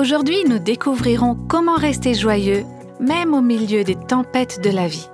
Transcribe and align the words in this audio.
Aujourd'hui, 0.00 0.44
nous 0.48 0.58
découvrirons 0.58 1.34
comment 1.46 1.76
rester 1.76 2.14
joyeux, 2.14 2.64
même 3.00 3.34
au 3.34 3.42
milieu 3.42 3.84
des 3.84 3.96
tempêtes 3.96 4.58
de 4.64 4.70
la 4.70 4.88
vie. 4.88 5.10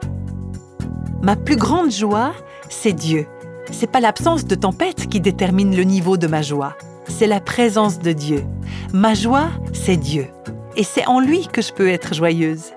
Ma 1.25 1.35
plus 1.35 1.57
grande 1.57 1.91
joie, 1.91 2.33
c'est 2.69 2.93
Dieu. 2.93 3.27
C'est 3.73 3.91
pas 3.91 3.99
l'absence 3.99 4.45
de 4.45 4.55
tempête 4.55 5.09
qui 5.09 5.21
détermine 5.21 5.75
le 5.75 5.83
niveau 5.83 6.17
de 6.17 6.29
ma 6.29 6.41
joie, 6.41 6.77
c'est 7.09 7.27
la 7.27 7.41
présence 7.41 7.99
de 7.99 8.13
Dieu. 8.13 8.45
Ma 8.93 9.15
joie, 9.15 9.49
c'est 9.73 9.97
Dieu. 9.97 10.29
Et 10.77 10.85
c'est 10.85 11.09
en 11.09 11.19
lui 11.19 11.49
que 11.49 11.63
je 11.63 11.73
peux 11.73 11.89
être 11.89 12.15
joyeuse. 12.15 12.71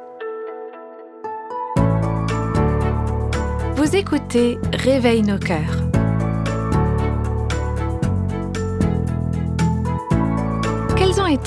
Vous 3.75 3.95
écoutez 3.95 4.57
Réveille 4.73 5.21
nos 5.21 5.37
cœurs. 5.37 5.88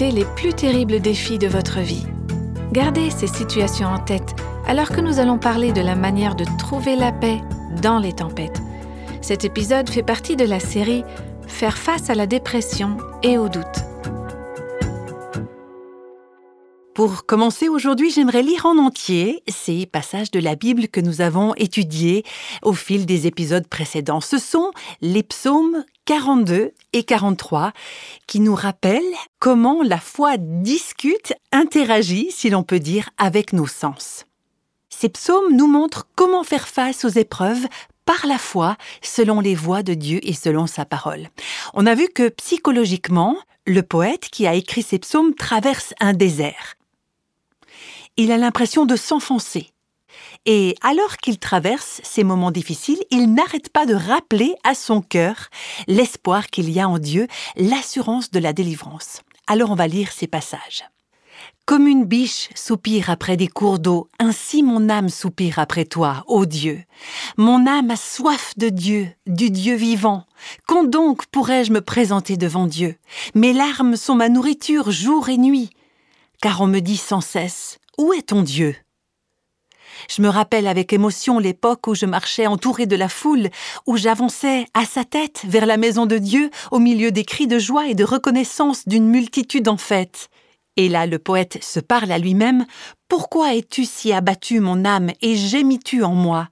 Les 0.00 0.24
plus 0.24 0.52
terribles 0.52 0.98
défis 1.00 1.38
de 1.38 1.46
votre 1.46 1.78
vie 1.78 2.06
Gardez 2.72 3.10
ces 3.10 3.28
situations 3.28 3.86
en 3.86 4.00
tête 4.00 4.34
alors 4.66 4.88
que 4.88 5.00
nous 5.00 5.20
allons 5.20 5.38
parler 5.38 5.72
de 5.72 5.80
la 5.80 5.94
manière 5.94 6.34
de 6.34 6.44
trouver 6.58 6.96
la 6.96 7.12
paix 7.12 7.40
dans 7.80 8.00
les 8.00 8.12
tempêtes. 8.12 8.60
Cet 9.20 9.44
épisode 9.44 9.88
fait 9.88 10.02
partie 10.02 10.34
de 10.34 10.44
la 10.44 10.58
série 10.58 11.04
Faire 11.46 11.78
face 11.78 12.10
à 12.10 12.16
la 12.16 12.26
dépression 12.26 12.96
et 13.22 13.38
au 13.38 13.48
doute. 13.48 13.64
Pour 16.94 17.24
commencer 17.24 17.68
aujourd'hui, 17.68 18.10
j'aimerais 18.10 18.42
lire 18.42 18.66
en 18.66 18.78
entier 18.78 19.44
ces 19.46 19.86
passages 19.86 20.32
de 20.32 20.40
la 20.40 20.56
Bible 20.56 20.88
que 20.88 21.00
nous 21.00 21.20
avons 21.20 21.54
étudiés 21.54 22.24
au 22.62 22.72
fil 22.72 23.06
des 23.06 23.28
épisodes 23.28 23.68
précédents. 23.68 24.20
Ce 24.20 24.38
sont 24.38 24.72
les 25.00 25.22
psaumes 25.22 25.84
42 26.06 26.72
et 26.92 27.04
43 27.04 27.72
qui 28.26 28.40
nous 28.40 28.54
rappellent 28.54 29.02
comment 29.38 29.82
la 29.82 29.98
foi 29.98 30.36
discute, 30.38 31.32
interagit, 31.52 32.30
si 32.30 32.50
l'on 32.50 32.62
peut 32.62 32.80
dire, 32.80 33.10
avec 33.18 33.52
nos 33.52 33.66
sens. 33.66 34.26
Ces 34.88 35.08
psaumes 35.08 35.56
nous 35.56 35.66
montrent 35.66 36.06
comment 36.14 36.44
faire 36.44 36.68
face 36.68 37.04
aux 37.04 37.08
épreuves 37.08 37.66
par 38.04 38.26
la 38.26 38.38
foi 38.38 38.76
selon 39.00 39.40
les 39.40 39.54
voies 39.54 39.82
de 39.82 39.94
Dieu 39.94 40.20
et 40.22 40.34
selon 40.34 40.66
sa 40.66 40.84
parole. 40.84 41.28
On 41.74 41.86
a 41.86 41.94
vu 41.94 42.08
que 42.08 42.28
psychologiquement, 42.28 43.36
le 43.66 43.82
poète 43.82 44.28
qui 44.28 44.46
a 44.46 44.54
écrit 44.54 44.82
ces 44.82 44.98
psaumes 44.98 45.34
traverse 45.34 45.94
un 46.00 46.12
désert. 46.12 46.74
Il 48.16 48.30
a 48.32 48.36
l'impression 48.36 48.86
de 48.86 48.96
s'enfoncer. 48.96 49.72
Et 50.44 50.74
alors 50.82 51.18
qu'il 51.18 51.38
traverse 51.38 52.00
ces 52.02 52.24
moments 52.24 52.50
difficiles, 52.50 53.02
il 53.10 53.32
n'arrête 53.32 53.68
pas 53.68 53.86
de 53.86 53.94
rappeler 53.94 54.54
à 54.64 54.74
son 54.74 55.00
cœur 55.00 55.48
l'espoir 55.86 56.48
qu'il 56.48 56.68
y 56.70 56.80
a 56.80 56.88
en 56.88 56.98
Dieu, 56.98 57.28
l'assurance 57.56 58.30
de 58.30 58.40
la 58.40 58.52
délivrance. 58.52 59.20
Alors 59.46 59.70
on 59.70 59.76
va 59.76 59.86
lire 59.86 60.10
ces 60.10 60.26
passages. 60.26 60.84
Comme 61.64 61.86
une 61.86 62.04
biche 62.04 62.48
soupire 62.56 63.08
après 63.08 63.36
des 63.36 63.46
cours 63.46 63.78
d'eau, 63.78 64.08
ainsi 64.18 64.64
mon 64.64 64.88
âme 64.88 65.08
soupire 65.08 65.60
après 65.60 65.84
toi, 65.84 66.24
ô 66.26 66.44
Dieu. 66.44 66.82
Mon 67.36 67.68
âme 67.68 67.92
a 67.92 67.96
soif 67.96 68.54
de 68.56 68.68
Dieu, 68.68 69.08
du 69.28 69.50
Dieu 69.50 69.76
vivant. 69.76 70.24
Quand 70.66 70.82
donc 70.82 71.26
pourrais-je 71.26 71.72
me 71.72 71.80
présenter 71.80 72.36
devant 72.36 72.66
Dieu? 72.66 72.96
Mes 73.36 73.52
larmes 73.52 73.94
sont 73.94 74.16
ma 74.16 74.28
nourriture 74.28 74.90
jour 74.90 75.28
et 75.28 75.38
nuit. 75.38 75.70
Car 76.40 76.60
on 76.60 76.66
me 76.66 76.80
dit 76.80 76.96
sans 76.96 77.20
cesse, 77.20 77.78
Où 77.96 78.12
est 78.12 78.28
ton 78.28 78.42
Dieu? 78.42 78.74
Je 80.08 80.22
me 80.22 80.28
rappelle 80.28 80.66
avec 80.66 80.92
émotion 80.92 81.38
l'époque 81.38 81.86
où 81.86 81.94
je 81.94 82.06
marchais 82.06 82.46
entouré 82.46 82.86
de 82.86 82.96
la 82.96 83.08
foule, 83.08 83.48
où 83.86 83.96
j'avançais 83.96 84.66
à 84.74 84.84
sa 84.84 85.04
tête 85.04 85.42
vers 85.44 85.66
la 85.66 85.76
maison 85.76 86.06
de 86.06 86.18
Dieu 86.18 86.50
au 86.70 86.78
milieu 86.78 87.10
des 87.10 87.24
cris 87.24 87.46
de 87.46 87.58
joie 87.58 87.88
et 87.88 87.94
de 87.94 88.04
reconnaissance 88.04 88.86
d'une 88.88 89.08
multitude 89.08 89.68
en 89.68 89.76
fête. 89.76 90.28
Et 90.76 90.88
là, 90.88 91.06
le 91.06 91.18
poète 91.18 91.62
se 91.62 91.80
parle 91.80 92.10
à 92.12 92.18
lui-même. 92.18 92.64
Pourquoi 93.08 93.54
es-tu 93.54 93.84
si 93.84 94.12
abattu, 94.12 94.60
mon 94.60 94.86
âme, 94.86 95.10
et 95.20 95.36
gémis-tu 95.36 96.02
en 96.02 96.14
moi? 96.14 96.48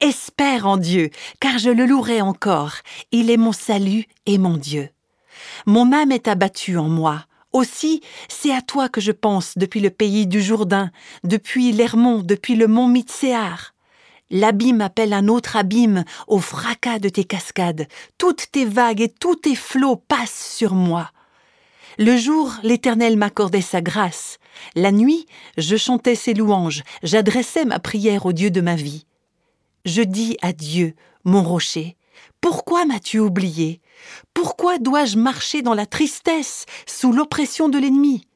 Espère 0.00 0.66
en 0.66 0.76
Dieu, 0.76 1.08
car 1.40 1.58
je 1.58 1.70
le 1.70 1.86
louerai 1.86 2.20
encore. 2.20 2.74
Il 3.12 3.30
est 3.30 3.38
mon 3.38 3.52
salut 3.52 4.04
et 4.26 4.36
mon 4.36 4.58
Dieu. 4.58 4.90
Mon 5.64 5.92
âme 5.92 6.12
est 6.12 6.28
abattue 6.28 6.76
en 6.76 6.88
moi. 6.88 7.24
Aussi, 7.52 8.00
c'est 8.28 8.52
à 8.52 8.62
toi 8.62 8.88
que 8.88 9.00
je 9.00 9.12
pense 9.12 9.58
depuis 9.58 9.80
le 9.80 9.90
pays 9.90 10.26
du 10.26 10.40
Jourdain, 10.40 10.90
depuis 11.22 11.72
l'Hermont, 11.72 12.20
depuis 12.20 12.56
le 12.56 12.66
mont 12.66 12.88
Mitséar. 12.88 13.74
L'abîme 14.30 14.80
appelle 14.80 15.12
un 15.12 15.28
autre 15.28 15.56
abîme 15.56 16.04
au 16.26 16.38
fracas 16.38 16.98
de 16.98 17.10
tes 17.10 17.24
cascades. 17.24 17.86
Toutes 18.16 18.50
tes 18.50 18.64
vagues 18.64 19.02
et 19.02 19.10
tous 19.10 19.36
tes 19.36 19.54
flots 19.54 19.96
passent 19.96 20.54
sur 20.56 20.74
moi. 20.74 21.10
Le 21.98 22.16
jour, 22.16 22.54
l'Éternel 22.62 23.18
m'accordait 23.18 23.60
sa 23.60 23.82
grâce. 23.82 24.38
La 24.74 24.90
nuit, 24.90 25.26
je 25.58 25.76
chantais 25.76 26.14
ses 26.14 26.32
louanges, 26.32 26.82
j'adressais 27.02 27.66
ma 27.66 27.78
prière 27.78 28.24
au 28.24 28.32
Dieu 28.32 28.50
de 28.50 28.62
ma 28.62 28.76
vie. 28.76 29.04
Je 29.84 30.00
dis 30.00 30.38
à 30.40 30.54
Dieu, 30.54 30.94
mon 31.24 31.42
rocher, 31.42 31.98
pourquoi 32.40 32.86
m'as-tu 32.86 33.18
oublié? 33.18 33.81
Pourquoi 34.34 34.78
dois-je 34.78 35.16
marcher 35.16 35.62
dans 35.62 35.74
la 35.74 35.86
tristesse, 35.86 36.66
sous 36.86 37.12
l'oppression 37.12 37.68
de 37.68 37.78
l'ennemi? 37.78 38.26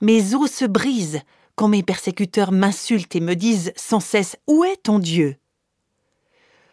Mes 0.00 0.34
os 0.34 0.50
se 0.50 0.64
brisent 0.64 1.20
quand 1.54 1.68
mes 1.68 1.82
persécuteurs 1.82 2.52
m'insultent 2.52 3.16
et 3.16 3.20
me 3.20 3.34
disent 3.34 3.72
sans 3.76 4.00
cesse 4.00 4.36
Où 4.46 4.64
est 4.64 4.82
ton 4.82 4.98
Dieu? 4.98 5.36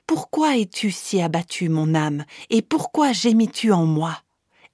Pourquoi 0.06 0.58
es-tu 0.58 0.92
si 0.92 1.22
abattu, 1.22 1.70
mon 1.70 1.96
âme, 1.96 2.26
et 2.50 2.62
pourquoi 2.62 3.14
gémis-tu 3.14 3.72
en 3.72 3.86
moi? 3.86 4.22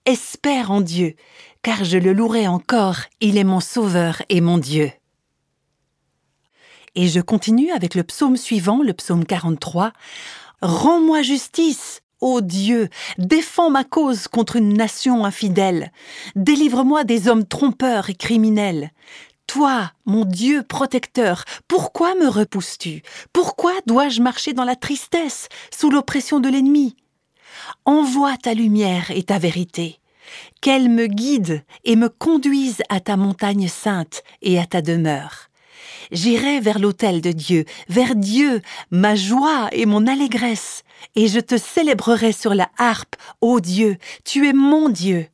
Espère 0.05 0.71
en 0.71 0.81
Dieu, 0.81 1.15
car 1.61 1.83
je 1.83 1.97
le 1.97 2.13
louerai 2.13 2.47
encore, 2.47 2.97
il 3.21 3.37
est 3.37 3.43
mon 3.43 3.59
Sauveur 3.59 4.23
et 4.29 4.41
mon 4.41 4.57
Dieu. 4.57 4.91
Et 6.95 7.07
je 7.07 7.19
continue 7.19 7.71
avec 7.71 7.93
le 7.93 8.03
psaume 8.03 8.37
suivant, 8.37 8.81
le 8.81 8.93
psaume 8.93 9.23
43. 9.23 9.93
Rends-moi 10.61 11.21
justice, 11.21 12.01
ô 12.21 12.41
Dieu, 12.41 12.89
défends 13.17 13.69
ma 13.69 13.83
cause 13.83 14.27
contre 14.27 14.57
une 14.57 14.73
nation 14.73 15.25
infidèle, 15.25 15.91
délivre-moi 16.35 17.03
des 17.03 17.27
hommes 17.27 17.45
trompeurs 17.45 18.09
et 18.09 18.15
criminels. 18.15 18.91
Toi, 19.47 19.91
mon 20.05 20.25
Dieu 20.25 20.61
protecteur, 20.61 21.43
pourquoi 21.67 22.13
me 22.15 22.27
repousses-tu? 22.27 23.01
Pourquoi 23.33 23.73
dois-je 23.87 24.21
marcher 24.21 24.53
dans 24.53 24.63
la 24.63 24.75
tristesse, 24.75 25.47
sous 25.75 25.89
l'oppression 25.89 26.39
de 26.39 26.49
l'ennemi? 26.49 26.95
Envoie 27.85 28.37
ta 28.37 28.53
lumière 28.53 29.09
et 29.09 29.23
ta 29.23 29.39
vérité. 29.39 29.99
Qu'elle 30.61 30.89
me 30.89 31.07
guide 31.07 31.63
et 31.83 31.95
me 31.95 32.09
conduise 32.09 32.83
à 32.89 32.99
ta 32.99 33.17
montagne 33.17 33.67
sainte 33.67 34.21
et 34.43 34.59
à 34.59 34.67
ta 34.67 34.83
demeure. 34.83 35.48
J'irai 36.11 36.59
vers 36.59 36.79
l'autel 36.79 37.21
de 37.21 37.31
Dieu, 37.31 37.65
vers 37.87 38.15
Dieu, 38.15 38.61
ma 38.89 39.15
joie 39.15 39.69
et 39.71 39.85
mon 39.85 40.07
allégresse, 40.07 40.83
et 41.15 41.27
je 41.27 41.39
te 41.39 41.57
célébrerai 41.57 42.31
sur 42.31 42.55
la 42.55 42.69
harpe, 42.77 43.15
ô 43.41 43.59
Dieu, 43.59 43.97
tu 44.25 44.47
es 44.47 44.53
mon 44.53 44.89
Dieu. 44.89 45.27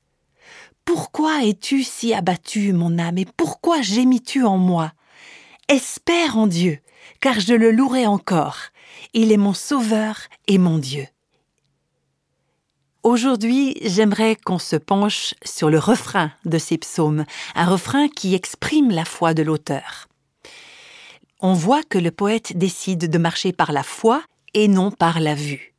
Pourquoi 0.83 1.43
es-tu 1.43 1.83
si 1.83 2.13
abattu, 2.13 2.73
mon 2.73 2.99
âme, 2.99 3.17
et 3.17 3.27
pourquoi 3.37 3.81
gémis-tu 3.81 4.43
en 4.43 4.57
moi? 4.57 4.91
Espère 5.69 6.37
en 6.37 6.45
Dieu, 6.45 6.79
car 7.21 7.39
je 7.39 7.53
le 7.53 7.71
louerai 7.71 8.05
encore. 8.05 8.57
Il 9.13 9.31
est 9.31 9.37
mon 9.37 9.53
Sauveur 9.53 10.17
et 10.47 10.57
mon 10.57 10.77
Dieu. 10.77 11.07
Aujourd'hui, 13.01 13.77
j'aimerais 13.81 14.35
qu'on 14.35 14.59
se 14.59 14.75
penche 14.75 15.35
sur 15.43 15.69
le 15.69 15.79
refrain 15.79 16.31
de 16.43 16.57
ces 16.57 16.77
psaumes, 16.77 17.25
un 17.55 17.65
refrain 17.65 18.09
qui 18.09 18.35
exprime 18.35 18.91
la 18.91 19.05
foi 19.05 19.33
de 19.33 19.43
l'auteur. 19.43 20.07
On 21.41 21.53
voit 21.53 21.83
que 21.83 21.97
le 21.97 22.11
poète 22.11 22.57
décide 22.57 23.09
de 23.09 23.17
marcher 23.17 23.53
par 23.53 23.71
la 23.71 23.83
foi 23.83 24.23
et 24.53 24.67
non 24.67 24.91
par 24.91 25.19
la 25.19 25.35
vue. 25.35 25.73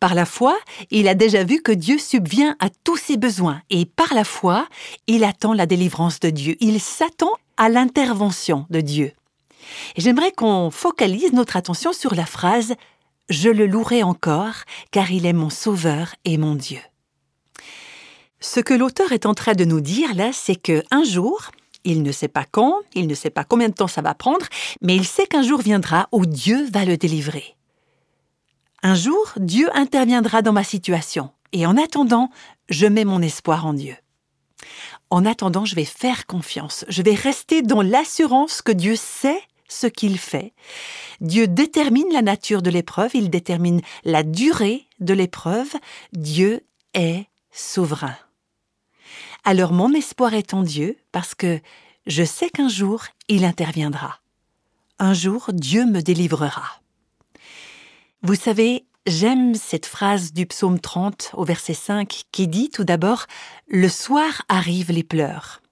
Par 0.00 0.14
la 0.14 0.24
foi, 0.24 0.58
il 0.90 1.08
a 1.08 1.14
déjà 1.14 1.44
vu 1.44 1.62
que 1.62 1.72
Dieu 1.72 1.98
subvient 1.98 2.56
à 2.58 2.68
tous 2.84 2.96
ses 2.96 3.16
besoins 3.16 3.60
et 3.68 3.84
par 3.84 4.14
la 4.14 4.24
foi, 4.24 4.66
il 5.06 5.24
attend 5.24 5.52
la 5.52 5.66
délivrance 5.66 6.20
de 6.20 6.30
Dieu. 6.30 6.56
Il 6.60 6.80
s'attend 6.80 7.32
à 7.56 7.68
l'intervention 7.68 8.66
de 8.70 8.80
Dieu. 8.80 9.12
J'aimerais 9.96 10.32
qu'on 10.32 10.70
focalise 10.70 11.32
notre 11.32 11.56
attention 11.56 11.92
sur 11.92 12.14
la 12.14 12.26
phrase 12.26 12.74
je 13.30 13.48
le 13.48 13.66
louerai 13.66 14.02
encore, 14.02 14.64
car 14.90 15.12
il 15.12 15.24
est 15.24 15.32
mon 15.32 15.50
Sauveur 15.50 16.16
et 16.24 16.36
mon 16.36 16.56
Dieu. 16.56 16.80
Ce 18.40 18.58
que 18.58 18.74
l'auteur 18.74 19.12
est 19.12 19.24
en 19.24 19.34
train 19.34 19.52
de 19.52 19.64
nous 19.64 19.80
dire 19.80 20.14
là, 20.14 20.30
c'est 20.32 20.56
que 20.56 20.82
un 20.90 21.04
jour, 21.04 21.50
il 21.84 22.02
ne 22.02 22.12
sait 22.12 22.28
pas 22.28 22.44
quand, 22.50 22.74
il 22.94 23.06
ne 23.06 23.14
sait 23.14 23.30
pas 23.30 23.44
combien 23.44 23.68
de 23.68 23.74
temps 23.74 23.88
ça 23.88 24.02
va 24.02 24.14
prendre, 24.14 24.46
mais 24.80 24.96
il 24.96 25.04
sait 25.04 25.26
qu'un 25.26 25.42
jour 25.42 25.60
viendra 25.60 26.08
où 26.12 26.26
Dieu 26.26 26.68
va 26.70 26.84
le 26.84 26.96
délivrer. 26.96 27.56
Un 28.82 28.94
jour, 28.94 29.32
Dieu 29.36 29.68
interviendra 29.74 30.42
dans 30.42 30.52
ma 30.52 30.64
situation, 30.64 31.30
et 31.52 31.66
en 31.66 31.76
attendant, 31.76 32.30
je 32.68 32.86
mets 32.86 33.04
mon 33.04 33.22
espoir 33.22 33.66
en 33.66 33.74
Dieu. 33.74 33.96
En 35.10 35.26
attendant, 35.26 35.64
je 35.64 35.74
vais 35.74 35.84
faire 35.84 36.26
confiance, 36.26 36.84
je 36.88 37.02
vais 37.02 37.14
rester 37.14 37.62
dans 37.62 37.82
l'assurance 37.82 38.62
que 38.62 38.72
Dieu 38.72 38.96
sait 38.96 39.40
ce 39.68 39.86
qu'il 39.86 40.18
fait. 40.18 40.52
Dieu 41.20 41.46
détermine 41.46 42.12
la 42.12 42.22
nature 42.22 42.62
de 42.62 42.70
l'épreuve, 42.70 43.10
il 43.14 43.30
détermine 43.30 43.80
la 44.04 44.22
durée 44.22 44.86
de 45.00 45.14
l'épreuve. 45.14 45.72
Dieu 46.12 46.64
est 46.94 47.26
souverain. 47.52 48.16
Alors 49.44 49.72
mon 49.72 49.92
espoir 49.94 50.34
est 50.34 50.54
en 50.54 50.62
Dieu 50.62 50.96
parce 51.12 51.34
que 51.34 51.60
je 52.06 52.24
sais 52.24 52.50
qu'un 52.50 52.68
jour 52.68 53.04
il 53.28 53.44
interviendra. 53.44 54.20
Un 54.98 55.14
jour 55.14 55.50
Dieu 55.52 55.86
me 55.86 56.00
délivrera. 56.00 56.80
Vous 58.22 58.34
savez, 58.34 58.84
j'aime 59.06 59.54
cette 59.54 59.86
phrase 59.86 60.32
du 60.32 60.46
psaume 60.46 60.78
30 60.78 61.30
au 61.34 61.44
verset 61.44 61.74
5 61.74 62.24
qui 62.32 62.48
dit 62.48 62.70
tout 62.70 62.84
d'abord⁇ 62.84 63.20
Le 63.68 63.88
soir 63.88 64.42
arrivent 64.48 64.92
les 64.92 65.04
pleurs⁇ 65.04 65.60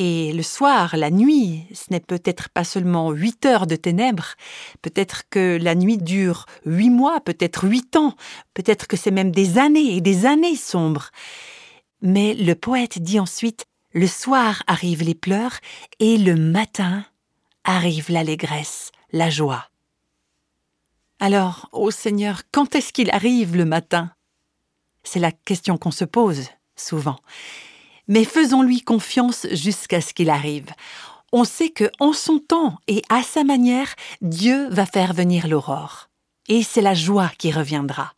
et 0.00 0.32
le 0.32 0.44
soir, 0.44 0.96
la 0.96 1.10
nuit, 1.10 1.64
ce 1.74 1.86
n'est 1.90 1.98
peut-être 1.98 2.50
pas 2.50 2.62
seulement 2.62 3.10
huit 3.10 3.44
heures 3.44 3.66
de 3.66 3.74
ténèbres, 3.74 4.34
peut-être 4.80 5.24
que 5.28 5.58
la 5.60 5.74
nuit 5.74 5.98
dure 5.98 6.46
huit 6.64 6.90
mois, 6.90 7.20
peut-être 7.20 7.64
huit 7.64 7.96
ans, 7.96 8.14
peut-être 8.54 8.86
que 8.86 8.96
c'est 8.96 9.10
même 9.10 9.32
des 9.32 9.58
années 9.58 9.96
et 9.96 10.00
des 10.00 10.24
années 10.24 10.54
sombres. 10.54 11.10
Mais 12.02 12.34
le 12.34 12.54
poète 12.54 12.98
dit 12.98 13.20
ensuite, 13.20 13.66
le 13.92 14.06
soir 14.06 14.62
arrivent 14.66 15.02
les 15.02 15.14
pleurs 15.14 15.58
et 15.98 16.18
le 16.18 16.36
matin 16.36 17.04
arrive 17.64 18.10
l'allégresse, 18.10 18.92
la 19.12 19.30
joie. 19.30 19.68
Alors, 21.20 21.68
ô 21.72 21.90
Seigneur, 21.90 22.42
quand 22.52 22.74
est-ce 22.74 22.92
qu'il 22.92 23.10
arrive 23.10 23.56
le 23.56 23.64
matin? 23.64 24.12
C'est 25.02 25.18
la 25.18 25.32
question 25.32 25.78
qu'on 25.78 25.90
se 25.90 26.04
pose 26.04 26.48
souvent 26.76 27.18
mais 28.08 28.24
faisons-lui 28.24 28.80
confiance 28.80 29.46
jusqu'à 29.52 30.00
ce 30.00 30.12
qu'il 30.12 30.30
arrive. 30.30 30.70
On 31.30 31.44
sait 31.44 31.68
que 31.68 31.90
en 32.00 32.14
son 32.14 32.38
temps 32.38 32.78
et 32.88 33.02
à 33.10 33.22
sa 33.22 33.44
manière, 33.44 33.94
Dieu 34.22 34.68
va 34.70 34.86
faire 34.86 35.12
venir 35.12 35.46
l'aurore. 35.46 36.08
Et 36.48 36.62
c'est 36.62 36.80
la 36.80 36.94
joie 36.94 37.30
qui 37.36 37.52
reviendra. 37.52 38.14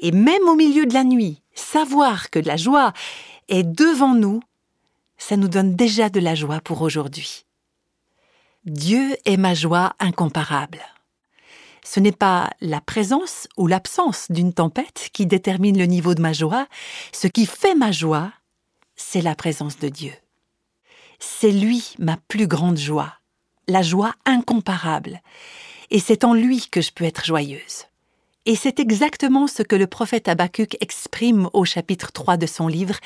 Et 0.00 0.10
même 0.10 0.48
au 0.48 0.56
milieu 0.56 0.84
de 0.84 0.94
la 0.94 1.04
nuit, 1.04 1.40
savoir 1.54 2.30
que 2.30 2.38
la 2.38 2.56
joie 2.56 2.92
est 3.48 3.64
devant 3.64 4.14
nous, 4.14 4.40
ça 5.18 5.36
nous 5.36 5.48
donne 5.48 5.76
déjà 5.76 6.08
de 6.08 6.20
la 6.20 6.34
joie 6.34 6.60
pour 6.60 6.82
aujourd'hui. 6.82 7.44
Dieu 8.64 9.16
est 9.24 9.36
ma 9.36 9.54
joie 9.54 9.94
incomparable. 9.98 10.80
Ce 11.84 11.98
n'est 11.98 12.12
pas 12.12 12.50
la 12.60 12.80
présence 12.80 13.48
ou 13.56 13.66
l'absence 13.66 14.30
d'une 14.30 14.52
tempête 14.52 15.10
qui 15.12 15.26
détermine 15.26 15.78
le 15.78 15.86
niveau 15.86 16.14
de 16.14 16.22
ma 16.22 16.32
joie, 16.32 16.68
ce 17.12 17.26
qui 17.26 17.44
fait 17.44 17.74
ma 17.74 17.90
joie, 17.90 18.32
c'est 18.94 19.20
la 19.20 19.34
présence 19.34 19.78
de 19.78 19.88
Dieu. 19.88 20.12
C'est 21.18 21.50
lui 21.50 21.94
ma 21.98 22.16
plus 22.28 22.46
grande 22.46 22.78
joie, 22.78 23.14
la 23.66 23.82
joie 23.82 24.14
incomparable. 24.24 25.20
Et 25.90 25.98
c'est 25.98 26.24
en 26.24 26.34
lui 26.34 26.68
que 26.70 26.80
je 26.80 26.92
peux 26.92 27.04
être 27.04 27.24
joyeuse. 27.24 27.86
Et 28.44 28.56
c'est 28.56 28.80
exactement 28.80 29.46
ce 29.46 29.62
que 29.62 29.76
le 29.76 29.86
prophète 29.86 30.28
Habakkuk 30.28 30.76
exprime 30.80 31.48
au 31.52 31.64
chapitre 31.64 32.10
3 32.10 32.36
de 32.36 32.46
son 32.46 32.66
livre, 32.66 32.96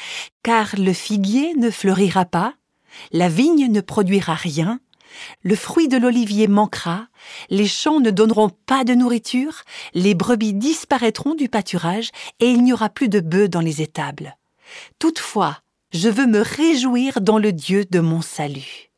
car 0.42 0.74
le 0.78 0.94
figuier 0.94 1.54
ne 1.54 1.70
fleurira 1.70 2.24
pas, 2.24 2.54
la 3.12 3.28
vigne 3.28 3.70
ne 3.70 3.82
produira 3.82 4.34
rien, 4.34 4.80
le 5.42 5.54
fruit 5.54 5.88
de 5.88 5.98
l'olivier 5.98 6.48
manquera, 6.48 7.08
les 7.50 7.66
champs 7.66 8.00
ne 8.00 8.10
donneront 8.10 8.50
pas 8.66 8.84
de 8.84 8.94
nourriture, 8.94 9.62
les 9.94 10.14
brebis 10.14 10.54
disparaîtront 10.54 11.34
du 11.34 11.48
pâturage, 11.48 12.10
et 12.40 12.50
il 12.50 12.62
n'y 12.62 12.72
aura 12.72 12.88
plus 12.88 13.08
de 13.08 13.20
bœufs 13.20 13.48
dans 13.48 13.60
les 13.60 13.82
étables. 13.82 14.36
Toutefois, 14.98 15.58
je 15.92 16.08
veux 16.08 16.26
me 16.26 16.40
réjouir 16.40 17.20
dans 17.20 17.38
le 17.38 17.52
Dieu 17.52 17.84
de 17.90 18.00
mon 18.00 18.22
salut. 18.22 18.90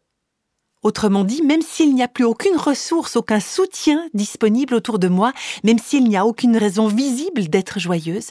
Autrement 0.82 1.24
dit, 1.24 1.42
même 1.42 1.62
s'il 1.62 1.94
n'y 1.94 2.02
a 2.02 2.08
plus 2.08 2.24
aucune 2.24 2.56
ressource, 2.56 3.16
aucun 3.16 3.40
soutien 3.40 4.08
disponible 4.14 4.74
autour 4.74 4.98
de 4.98 5.08
moi, 5.08 5.32
même 5.64 5.78
s'il 5.78 6.04
n'y 6.04 6.16
a 6.16 6.24
aucune 6.24 6.56
raison 6.56 6.86
visible 6.86 7.48
d'être 7.48 7.80
joyeuse, 7.80 8.30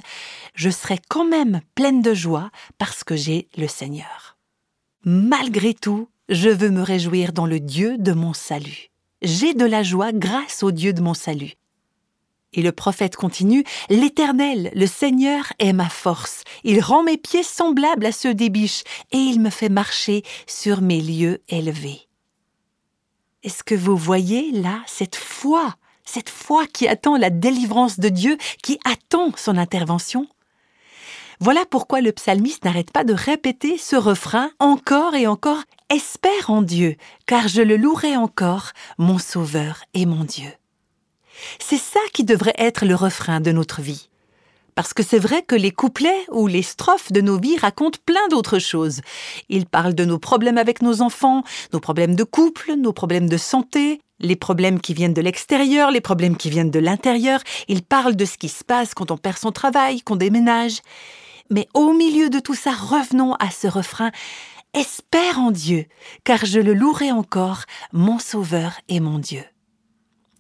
je 0.55 0.69
serai 0.69 0.97
quand 1.09 1.25
même 1.25 1.61
pleine 1.75 2.01
de 2.01 2.13
joie 2.13 2.49
parce 2.77 3.03
que 3.03 3.15
j'ai 3.15 3.49
le 3.57 3.67
Seigneur. 3.67 4.37
Malgré 5.03 5.73
tout, 5.73 6.07
je 6.29 6.49
veux 6.49 6.69
me 6.69 6.81
réjouir 6.81 7.33
dans 7.33 7.45
le 7.45 7.59
Dieu 7.59 7.97
de 7.97 8.13
mon 8.13 8.33
salut. 8.33 8.91
J'ai 9.21 9.53
de 9.53 9.65
la 9.65 9.83
joie 9.83 10.11
grâce 10.13 10.63
au 10.63 10.71
Dieu 10.71 10.93
de 10.93 11.01
mon 11.01 11.13
salut. 11.13 11.53
Et 12.53 12.61
le 12.61 12.71
prophète 12.71 13.15
continue, 13.15 13.63
L'Éternel, 13.89 14.71
le 14.73 14.87
Seigneur, 14.87 15.51
est 15.59 15.73
ma 15.73 15.89
force. 15.89 16.43
Il 16.63 16.79
rend 16.81 17.03
mes 17.03 17.17
pieds 17.17 17.43
semblables 17.43 18.05
à 18.05 18.11
ceux 18.11 18.33
des 18.33 18.49
biches, 18.49 18.83
et 19.11 19.17
il 19.17 19.41
me 19.41 19.49
fait 19.49 19.69
marcher 19.69 20.23
sur 20.47 20.81
mes 20.81 21.01
lieux 21.01 21.41
élevés. 21.49 22.06
Est-ce 23.43 23.63
que 23.63 23.75
vous 23.75 23.95
voyez 23.95 24.51
là 24.51 24.81
cette 24.87 25.15
foi, 25.15 25.75
cette 26.03 26.29
foi 26.29 26.65
qui 26.67 26.87
attend 26.87 27.17
la 27.17 27.29
délivrance 27.29 27.99
de 27.99 28.09
Dieu, 28.09 28.37
qui 28.63 28.79
attend 28.83 29.31
son 29.35 29.57
intervention? 29.57 30.27
Voilà 31.39 31.65
pourquoi 31.69 32.01
le 32.01 32.11
psalmiste 32.11 32.65
n'arrête 32.65 32.91
pas 32.91 33.03
de 33.03 33.13
répéter 33.13 33.77
ce 33.77 33.95
refrain 33.95 34.49
encore 34.59 35.13
et 35.13 35.27
encore 35.27 35.61
Espère 35.89 36.49
en 36.49 36.63
Dieu, 36.63 36.97
car 37.27 37.47
je 37.47 37.61
le 37.61 37.77
louerai 37.77 38.17
encore, 38.17 38.71
mon 38.97 39.19
Sauveur 39.19 39.83
et 39.93 40.05
mon 40.05 40.23
Dieu. 40.23 40.51
C'est 41.59 41.77
ça 41.77 41.99
qui 42.13 42.23
devrait 42.23 42.55
être 42.57 42.85
le 42.85 42.95
refrain 42.95 43.39
de 43.39 43.51
notre 43.51 43.81
vie. 43.81 44.09
Parce 44.77 44.93
que 44.93 45.01
c'est 45.01 45.17
vrai 45.17 45.41
que 45.41 45.55
les 45.55 45.71
couplets 45.71 46.27
ou 46.31 46.45
les 46.45 46.61
strophes 46.61 47.11
de 47.11 47.19
nos 47.19 47.39
vies 47.39 47.57
racontent 47.57 47.97
plein 48.05 48.27
d'autres 48.29 48.59
choses. 48.59 49.01
Ils 49.49 49.65
parlent 49.65 49.95
de 49.95 50.05
nos 50.05 50.19
problèmes 50.19 50.59
avec 50.59 50.83
nos 50.83 51.01
enfants, 51.01 51.41
nos 51.73 51.79
problèmes 51.79 52.13
de 52.13 52.23
couple, 52.23 52.75
nos 52.75 52.93
problèmes 52.93 53.27
de 53.27 53.37
santé, 53.37 53.99
les 54.19 54.35
problèmes 54.35 54.79
qui 54.79 54.93
viennent 54.93 55.15
de 55.15 55.21
l'extérieur, 55.21 55.89
les 55.89 55.99
problèmes 55.99 56.37
qui 56.37 56.51
viennent 56.51 56.69
de 56.69 56.77
l'intérieur. 56.77 57.39
Ils 57.67 57.81
parlent 57.81 58.15
de 58.15 58.25
ce 58.25 58.37
qui 58.37 58.49
se 58.49 58.63
passe 58.63 58.93
quand 58.93 59.09
on 59.09 59.17
perd 59.17 59.39
son 59.39 59.51
travail, 59.51 60.01
qu'on 60.01 60.15
déménage. 60.15 60.81
Mais 61.49 61.67
au 61.73 61.93
milieu 61.93 62.29
de 62.29 62.37
tout 62.37 62.53
ça, 62.53 62.69
revenons 62.69 63.33
à 63.39 63.49
ce 63.49 63.65
refrain. 63.65 64.11
Espère 64.75 65.39
en 65.39 65.49
Dieu, 65.49 65.85
car 66.23 66.45
je 66.45 66.59
le 66.59 66.75
louerai 66.75 67.11
encore, 67.11 67.63
mon 67.93 68.19
Sauveur 68.19 68.73
et 68.89 68.99
mon 68.99 69.17
Dieu. 69.17 69.43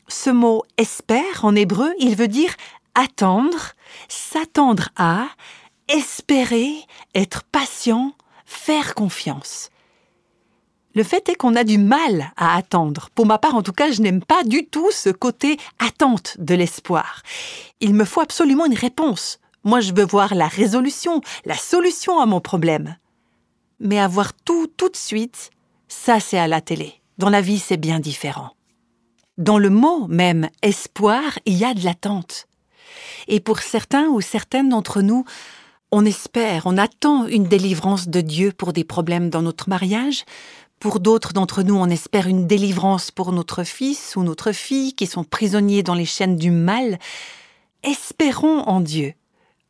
Ce 0.09 0.29
mot 0.29 0.63
espère 0.77 1.43
en 1.43 1.53
hébreu, 1.53 1.91
il 1.99 2.15
veut 2.15 2.29
dire 2.29 2.55
attendre, 2.97 3.73
s'attendre 4.09 4.89
à, 4.97 5.27
espérer, 5.87 6.73
être 7.13 7.43
patient, 7.43 8.13
faire 8.45 8.95
confiance. 8.95 9.69
Le 10.95 11.03
fait 11.03 11.29
est 11.29 11.35
qu'on 11.35 11.55
a 11.55 11.63
du 11.63 11.77
mal 11.77 12.31
à 12.37 12.57
attendre. 12.57 13.09
Pour 13.13 13.27
ma 13.27 13.37
part, 13.37 13.53
en 13.53 13.61
tout 13.61 13.71
cas, 13.71 13.91
je 13.91 14.01
n'aime 14.01 14.23
pas 14.23 14.43
du 14.43 14.65
tout 14.65 14.89
ce 14.91 15.09
côté 15.09 15.57
attente 15.77 16.37
de 16.39 16.55
l'espoir. 16.55 17.21
Il 17.81 17.93
me 17.93 18.03
faut 18.03 18.21
absolument 18.21 18.65
une 18.65 18.73
réponse. 18.73 19.39
Moi, 19.63 19.79
je 19.79 19.93
veux 19.93 20.05
voir 20.05 20.33
la 20.33 20.47
résolution, 20.47 21.21
la 21.45 21.55
solution 21.55 22.19
à 22.19 22.25
mon 22.25 22.41
problème. 22.41 22.97
Mais 23.79 23.99
avoir 23.99 24.33
tout 24.33 24.65
tout 24.75 24.89
de 24.89 24.95
suite, 24.95 25.51
ça 25.87 26.19
c'est 26.19 26.39
à 26.39 26.47
la 26.47 26.61
télé. 26.61 26.95
Dans 27.19 27.29
la 27.29 27.41
vie, 27.41 27.59
c'est 27.59 27.77
bien 27.77 27.99
différent. 27.99 28.55
Dans 29.37 29.59
le 29.59 29.69
mot 29.69 30.07
même 30.07 30.49
espoir, 30.63 31.37
il 31.45 31.57
y 31.57 31.63
a 31.63 31.75
de 31.75 31.83
l'attente. 31.83 32.47
Et 33.27 33.39
pour 33.39 33.59
certains 33.59 34.07
ou 34.07 34.21
certaines 34.21 34.69
d'entre 34.69 35.01
nous, 35.01 35.25
on 35.91 36.05
espère, 36.05 36.63
on 36.65 36.77
attend 36.77 37.27
une 37.27 37.45
délivrance 37.45 38.07
de 38.07 38.21
Dieu 38.21 38.51
pour 38.51 38.73
des 38.73 38.83
problèmes 38.83 39.29
dans 39.29 39.41
notre 39.41 39.69
mariage. 39.69 40.25
Pour 40.79 40.99
d'autres 40.99 41.33
d'entre 41.33 41.63
nous, 41.63 41.75
on 41.75 41.89
espère 41.89 42.27
une 42.27 42.45
délivrance 42.45 43.09
pour 43.09 43.31
notre 43.31 43.63
fils 43.63 44.15
ou 44.15 44.23
notre 44.23 44.51
fille 44.51 44.93
qui 44.93 45.07
sont 45.07 45.23
prisonniers 45.23 45.83
dans 45.83 45.95
les 45.95 46.05
chaînes 46.05 46.35
du 46.35 46.51
mal. 46.51 46.99
Espérons 47.83 48.59
en 48.61 48.81
Dieu. 48.81 49.13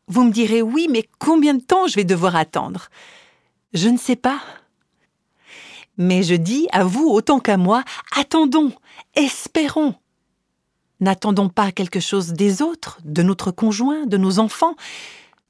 Vous 0.08 0.24
me 0.24 0.32
direz 0.32 0.62
oui, 0.62 0.88
mais 0.90 1.08
combien 1.20 1.54
de 1.54 1.62
temps 1.62 1.88
je 1.88 1.96
vais 1.96 2.04
devoir 2.04 2.36
attendre? 2.36 2.90
Je 3.74 3.90
ne 3.90 3.98
sais 3.98 4.16
pas. 4.16 4.40
Mais 5.98 6.24
je 6.24 6.36
dis 6.36 6.68
à 6.72 6.84
vous 6.84 7.08
autant 7.08 7.40
qu'à 7.40 7.58
moi, 7.58 7.84
attendons, 8.16 8.72
espérons. 9.16 9.96
N'attendons 11.00 11.50
pas 11.50 11.72
quelque 11.72 12.00
chose 12.00 12.34
des 12.34 12.62
autres, 12.62 13.00
de 13.04 13.22
notre 13.22 13.52
conjoint, 13.52 14.06
de 14.06 14.18
nos 14.18 14.40
enfants. 14.40 14.76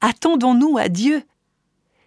Attendons-nous 0.00 0.78
à 0.78 0.88
Dieu. 0.88 1.22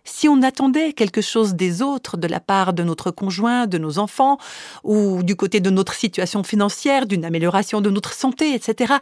Si 0.04 0.28
on 0.28 0.42
attendait 0.42 0.94
quelque 0.94 1.22
chose 1.22 1.54
des 1.54 1.82
autres, 1.82 2.18
de 2.18 2.28
la 2.28 2.40
part 2.40 2.74
de 2.74 2.84
notre 2.84 3.12
conjoint, 3.12 3.68
de 3.68 3.78
nos 3.78 4.00
enfants, 4.00 4.38
ou 4.84 5.24
du 5.24 5.36
côté 5.36 5.60
de 5.60 5.70
notre 5.70 5.94
situation 5.94 6.44
financière, 6.44 7.06
d'une 7.06 7.26
amélioration 7.26 7.82
de 7.82 7.90
notre 7.90 8.14
santé, 8.14 8.54
etc., 8.54 8.96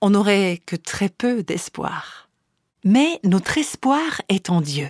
on 0.00 0.10
n'aurait 0.10 0.60
que 0.64 0.76
très 0.76 1.08
peu 1.08 1.42
d'espoir. 1.42 2.28
Mais 2.84 3.20
notre 3.24 3.58
espoir 3.58 4.22
est 4.28 4.50
en 4.50 4.60
Dieu. 4.60 4.88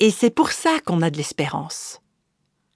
Et 0.00 0.10
c'est 0.10 0.30
pour 0.30 0.50
ça 0.50 0.78
qu'on 0.84 1.02
a 1.02 1.10
de 1.10 1.16
l'espérance. 1.16 2.00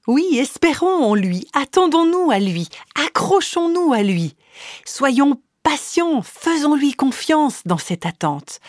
Oui, 0.07 0.37
espérons 0.39 1.03
en 1.05 1.15
lui, 1.15 1.49
attendons-nous 1.55 2.31
à 2.31 2.39
lui, 2.39 2.69
accrochons-nous 3.07 3.93
à 3.95 4.03
lui. 4.03 4.37
Soyons 4.85 5.41
patients, 5.63 6.21
faisons-lui 6.23 6.93
confiance 6.93 7.63
dans 7.65 7.79
cette 7.79 8.05
attente. 8.05 8.61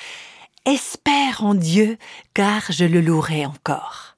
Espère 0.65 1.43
en 1.43 1.53
Dieu, 1.53 1.97
car 2.33 2.63
je 2.69 2.85
le 2.85 3.01
louerai 3.01 3.45
encore. 3.45 4.15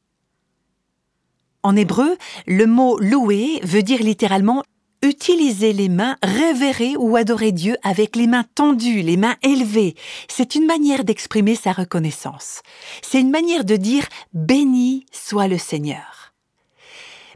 En 1.63 1.75
hébreu, 1.75 2.17
le 2.45 2.65
mot 2.67 2.99
louer 2.99 3.59
veut 3.63 3.83
dire 3.83 4.01
littéralement 4.01 4.63
Utiliser 5.03 5.73
les 5.73 5.89
mains, 5.89 6.17
révérer 6.23 6.95
ou 6.97 7.15
adorer 7.15 7.51
Dieu 7.51 7.77
avec 7.83 8.15
les 8.15 8.25
mains 8.25 8.45
tendues, 8.55 9.03
les 9.03 9.15
mains 9.15 9.35
élevées, 9.43 9.93
c'est 10.27 10.55
une 10.55 10.65
manière 10.65 11.03
d'exprimer 11.03 11.53
sa 11.53 11.71
reconnaissance. 11.71 12.61
C'est 13.03 13.19
une 13.19 13.29
manière 13.29 13.63
de 13.63 13.75
dire 13.75 14.07
béni 14.33 15.05
soit 15.11 15.47
le 15.47 15.59
Seigneur. 15.59 16.26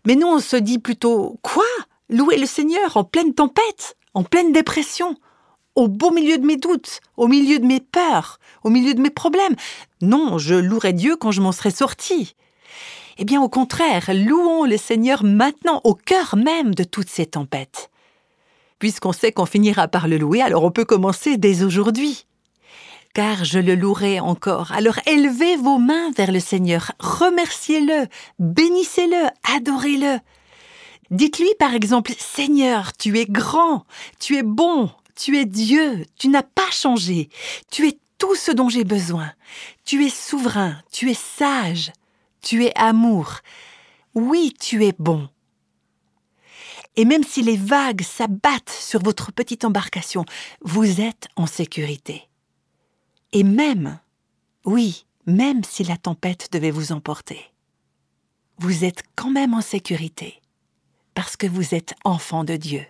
Mais 0.06 0.16
nous, 0.16 0.28
on 0.28 0.40
se 0.40 0.58
dit 0.58 0.80
plutôt 0.80 1.40
quoi? 1.42 1.64
Louer 2.10 2.38
le 2.38 2.46
Seigneur 2.46 2.98
en 2.98 3.04
pleine 3.04 3.34
tempête, 3.34 3.96
en 4.14 4.24
pleine 4.24 4.52
dépression, 4.52 5.16
au 5.76 5.88
beau 5.88 6.12
milieu 6.12 6.38
de 6.38 6.46
mes 6.46 6.58
doutes, 6.58 7.00
au 7.18 7.28
milieu 7.28 7.60
de 7.60 7.66
mes 7.66 7.80
peurs, 7.80 8.40
au 8.64 8.70
milieu 8.70 8.94
de 8.94 9.02
mes 9.02 9.10
problèmes? 9.10 9.56
Non, 10.02 10.38
je 10.38 10.56
louerai 10.56 10.94
Dieu 10.94 11.16
quand 11.16 11.32
je 11.32 11.42
m'en 11.42 11.52
serai 11.52 11.72
sorti. 11.72 12.36
Eh 13.18 13.26
bien, 13.26 13.42
au 13.42 13.50
contraire, 13.50 14.10
louons 14.14 14.66
le 14.66 14.78
Seigneur 14.78 15.24
maintenant, 15.24 15.82
au 15.84 15.94
cœur 15.94 16.36
même 16.36 16.74
de 16.74 16.84
toutes 16.84 17.10
ces 17.10 17.28
tempêtes. 17.28 17.90
Puisqu'on 18.80 19.14
sait 19.14 19.32
qu'on 19.32 19.46
finira 19.46 19.88
par 19.88 20.08
le 20.08 20.18
louer, 20.18 20.42
alors 20.42 20.64
on 20.64 20.72
peut 20.72 20.86
commencer 20.86 21.38
dès 21.38 21.64
aujourd'hui. 21.64 22.26
Car 23.14 23.44
je 23.44 23.60
le 23.60 23.76
louerai 23.76 24.20
encore. 24.20 24.72
Alors 24.72 25.00
élevez 25.06 25.58
vos 25.58 25.78
mains 25.78 26.12
vers 26.12 26.32
le 26.32 26.40
Seigneur, 26.40 26.94
remerciez-le, 27.00 28.08
bénissez-le, 28.40 29.28
adorez-le. 29.56 30.20
Dites-lui 31.10 31.54
par 31.60 31.74
exemple, 31.74 32.14
Seigneur, 32.18 32.94
tu 32.94 33.20
es 33.20 33.26
grand, 33.26 33.86
tu 34.20 34.38
es 34.38 34.44
bon, 34.44 34.90
tu 35.16 35.38
es 35.38 35.46
Dieu, 35.46 36.06
tu 36.18 36.30
n'as 36.30 36.44
pas 36.44 36.72
changé, 36.72 37.30
tu 37.70 37.88
es 37.88 38.00
tout 38.18 38.36
ce 38.36 38.52
dont 38.52 38.70
j'ai 38.70 38.86
besoin, 38.86 39.34
tu 39.84 40.06
es 40.06 40.10
souverain, 40.10 40.78
tu 40.90 41.12
es 41.12 41.16
sage, 41.16 41.92
tu 42.42 42.64
es 42.64 42.72
amour. 42.78 43.40
Oui, 44.16 44.54
tu 44.60 44.86
es 44.86 44.94
bon. 44.98 45.28
Et 46.96 47.06
même 47.06 47.24
si 47.24 47.42
les 47.42 47.58
vagues 47.58 48.04
s'abattent 48.04 48.70
sur 48.70 49.02
votre 49.02 49.32
petite 49.32 49.66
embarcation, 49.66 50.26
vous 50.62 51.02
êtes 51.02 51.28
en 51.36 51.46
sécurité. 51.46 52.31
Et 53.34 53.44
même, 53.44 54.00
oui, 54.66 55.06
même 55.26 55.64
si 55.64 55.84
la 55.84 55.98
tempête 55.98 56.52
devait 56.52 56.72
vous 56.72 56.92
emporter, 56.92 57.52
vous 58.58 58.84
êtes 58.84 59.04
quand 59.16 59.32
même 59.32 59.54
en 59.54 59.62
sécurité, 59.62 60.42
parce 61.14 61.38
que 61.38 61.48
vous 61.48 61.74
êtes 61.74 61.94
enfant 62.04 62.44
de 62.44 62.56
Dieu. 62.56 62.86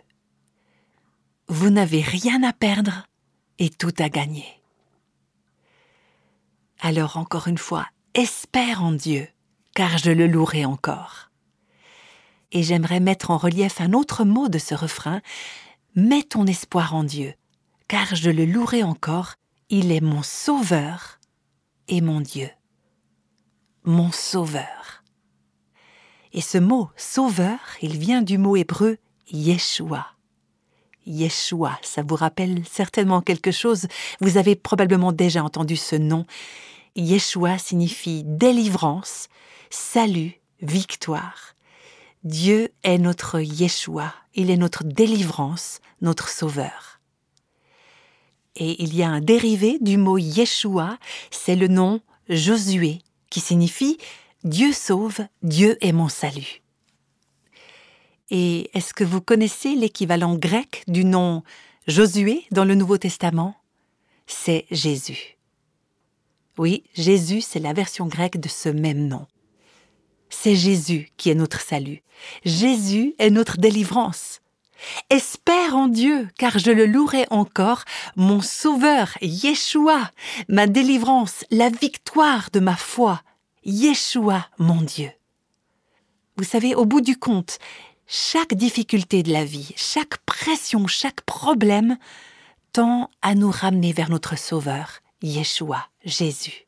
Vous 1.47 1.69
n'avez 1.69 2.01
rien 2.01 2.43
à 2.43 2.53
perdre 2.53 3.07
et 3.59 3.69
tout 3.69 3.93
à 3.99 4.09
gagner. 4.09 4.45
Alors 6.79 7.17
encore 7.17 7.47
une 7.47 7.57
fois, 7.57 7.87
espère 8.13 8.83
en 8.83 8.91
Dieu 8.91 9.27
car 9.73 9.97
je 9.97 10.11
le 10.11 10.27
louerai 10.27 10.65
encore. 10.65 11.29
Et 12.51 12.63
j'aimerais 12.63 12.99
mettre 12.99 13.31
en 13.31 13.37
relief 13.37 13.79
un 13.79 13.93
autre 13.93 14.25
mot 14.25 14.49
de 14.49 14.57
ce 14.57 14.75
refrain, 14.75 15.21
Mets 15.95 16.23
ton 16.23 16.45
espoir 16.45 16.95
en 16.95 17.03
Dieu, 17.03 17.33
car 17.89 18.15
je 18.15 18.29
le 18.29 18.45
louerai 18.45 18.81
encore, 18.81 19.35
il 19.73 19.93
est 19.93 20.01
mon 20.01 20.21
Sauveur 20.21 21.17
et 21.87 22.01
mon 22.01 22.19
Dieu. 22.19 22.49
Mon 23.85 24.11
Sauveur. 24.11 25.01
Et 26.33 26.41
ce 26.41 26.57
mot 26.57 26.89
Sauveur, 26.97 27.57
il 27.81 27.97
vient 27.97 28.21
du 28.21 28.37
mot 28.37 28.57
hébreu 28.57 28.97
Yeshua. 29.31 30.07
Yeshua, 31.05 31.79
ça 31.83 32.03
vous 32.03 32.15
rappelle 32.15 32.63
certainement 32.69 33.21
quelque 33.21 33.51
chose, 33.51 33.87
vous 34.19 34.35
avez 34.35 34.57
probablement 34.57 35.13
déjà 35.13 35.41
entendu 35.41 35.77
ce 35.77 35.95
nom. 35.95 36.25
Yeshua 36.97 37.57
signifie 37.57 38.23
délivrance, 38.25 39.29
salut, 39.69 40.41
victoire. 40.61 41.55
Dieu 42.25 42.73
est 42.83 42.97
notre 42.97 43.39
Yeshua, 43.39 44.13
il 44.35 44.51
est 44.51 44.57
notre 44.57 44.83
délivrance, 44.83 45.79
notre 46.01 46.27
sauveur. 46.27 46.90
Et 48.55 48.83
il 48.83 48.95
y 48.95 49.03
a 49.03 49.09
un 49.09 49.21
dérivé 49.21 49.77
du 49.79 49.97
mot 49.97 50.17
Yeshua, 50.17 50.97
c'est 51.29 51.55
le 51.55 51.67
nom 51.67 52.01
Josué, 52.29 52.99
qui 53.29 53.39
signifie 53.39 53.97
Dieu 54.43 54.73
sauve, 54.73 55.19
Dieu 55.43 55.77
est 55.81 55.91
mon 55.91 56.09
salut. 56.09 56.61
Et 58.29 58.69
est-ce 58.73 58.93
que 58.93 59.03
vous 59.03 59.21
connaissez 59.21 59.75
l'équivalent 59.75 60.35
grec 60.35 60.83
du 60.87 61.03
nom 61.03 61.43
Josué 61.87 62.45
dans 62.51 62.65
le 62.65 62.75
Nouveau 62.75 62.97
Testament? 62.97 63.55
C'est 64.25 64.65
Jésus. 64.71 65.37
Oui, 66.57 66.83
Jésus, 66.93 67.41
c'est 67.41 67.59
la 67.59 67.73
version 67.73 68.07
grecque 68.07 68.39
de 68.39 68.47
ce 68.47 68.69
même 68.69 69.07
nom. 69.07 69.27
C'est 70.29 70.55
Jésus 70.55 71.11
qui 71.17 71.29
est 71.29 71.35
notre 71.35 71.59
salut. 71.59 72.01
Jésus 72.45 73.15
est 73.19 73.29
notre 73.29 73.57
délivrance. 73.57 74.41
Espère 75.09 75.75
en 75.75 75.87
Dieu, 75.87 76.27
car 76.37 76.57
je 76.59 76.71
le 76.71 76.85
louerai 76.85 77.25
encore, 77.29 77.83
mon 78.15 78.41
Sauveur, 78.41 79.17
Yeshua, 79.21 80.11
ma 80.47 80.67
délivrance, 80.67 81.45
la 81.51 81.69
victoire 81.69 82.49
de 82.51 82.59
ma 82.59 82.75
foi, 82.75 83.21
Yeshua, 83.63 84.47
mon 84.57 84.81
Dieu. 84.81 85.11
Vous 86.37 86.43
savez, 86.43 86.75
au 86.75 86.85
bout 86.85 87.01
du 87.01 87.17
compte, 87.17 87.59
chaque 88.07 88.53
difficulté 88.53 89.23
de 89.23 89.31
la 89.31 89.45
vie, 89.45 89.73
chaque 89.75 90.17
pression, 90.25 90.87
chaque 90.87 91.21
problème 91.21 91.97
tend 92.73 93.09
à 93.21 93.35
nous 93.35 93.51
ramener 93.51 93.93
vers 93.93 94.09
notre 94.09 94.37
Sauveur, 94.37 94.99
Yeshua, 95.21 95.87
Jésus. 96.03 96.67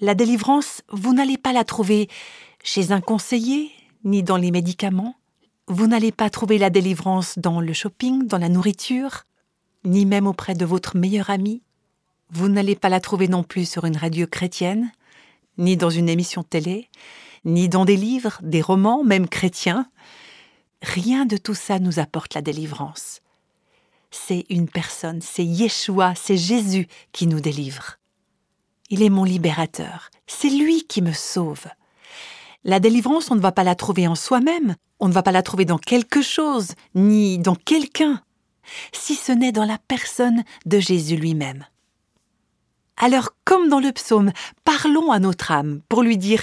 La 0.00 0.14
délivrance, 0.14 0.82
vous 0.90 1.14
n'allez 1.14 1.38
pas 1.38 1.52
la 1.52 1.64
trouver 1.64 2.08
chez 2.62 2.92
un 2.92 3.00
conseiller, 3.00 3.70
ni 4.04 4.22
dans 4.22 4.36
les 4.36 4.50
médicaments. 4.50 5.16
Vous 5.68 5.88
n'allez 5.88 6.12
pas 6.12 6.30
trouver 6.30 6.58
la 6.58 6.70
délivrance 6.70 7.38
dans 7.38 7.60
le 7.60 7.72
shopping, 7.72 8.28
dans 8.28 8.38
la 8.38 8.48
nourriture, 8.48 9.24
ni 9.84 10.06
même 10.06 10.28
auprès 10.28 10.54
de 10.54 10.64
votre 10.64 10.96
meilleur 10.96 11.28
ami. 11.28 11.62
Vous 12.30 12.48
n'allez 12.48 12.76
pas 12.76 12.88
la 12.88 13.00
trouver 13.00 13.26
non 13.26 13.42
plus 13.42 13.68
sur 13.68 13.84
une 13.84 13.96
radio 13.96 14.28
chrétienne, 14.28 14.92
ni 15.58 15.76
dans 15.76 15.90
une 15.90 16.08
émission 16.08 16.44
télé, 16.44 16.88
ni 17.44 17.68
dans 17.68 17.84
des 17.84 17.96
livres, 17.96 18.38
des 18.42 18.62
romans, 18.62 19.02
même 19.02 19.28
chrétiens. 19.28 19.90
Rien 20.82 21.26
de 21.26 21.36
tout 21.36 21.54
ça 21.54 21.80
nous 21.80 21.98
apporte 21.98 22.34
la 22.34 22.42
délivrance. 22.42 23.20
C'est 24.12 24.46
une 24.48 24.68
personne, 24.68 25.20
c'est 25.20 25.44
Yeshua, 25.44 26.14
c'est 26.14 26.36
Jésus 26.36 26.86
qui 27.10 27.26
nous 27.26 27.40
délivre. 27.40 27.98
Il 28.88 29.02
est 29.02 29.10
mon 29.10 29.24
libérateur. 29.24 30.10
C'est 30.28 30.50
lui 30.50 30.84
qui 30.84 31.02
me 31.02 31.12
sauve. 31.12 31.66
La 32.64 32.80
délivrance, 32.80 33.30
on 33.30 33.36
ne 33.36 33.40
va 33.40 33.52
pas 33.52 33.64
la 33.64 33.74
trouver 33.74 34.08
en 34.08 34.14
soi-même, 34.14 34.76
on 35.00 35.08
ne 35.08 35.12
va 35.12 35.22
pas 35.22 35.32
la 35.32 35.42
trouver 35.42 35.64
dans 35.64 35.78
quelque 35.78 36.22
chose, 36.22 36.72
ni 36.94 37.38
dans 37.38 37.54
quelqu'un, 37.54 38.22
si 38.92 39.14
ce 39.14 39.32
n'est 39.32 39.52
dans 39.52 39.64
la 39.64 39.78
personne 39.78 40.42
de 40.64 40.78
Jésus 40.78 41.16
lui-même. 41.16 41.64
Alors, 42.98 43.30
comme 43.44 43.68
dans 43.68 43.80
le 43.80 43.92
psaume, 43.92 44.32
parlons 44.64 45.12
à 45.12 45.18
notre 45.18 45.50
âme 45.50 45.82
pour 45.88 46.02
lui 46.02 46.16
dire 46.16 46.42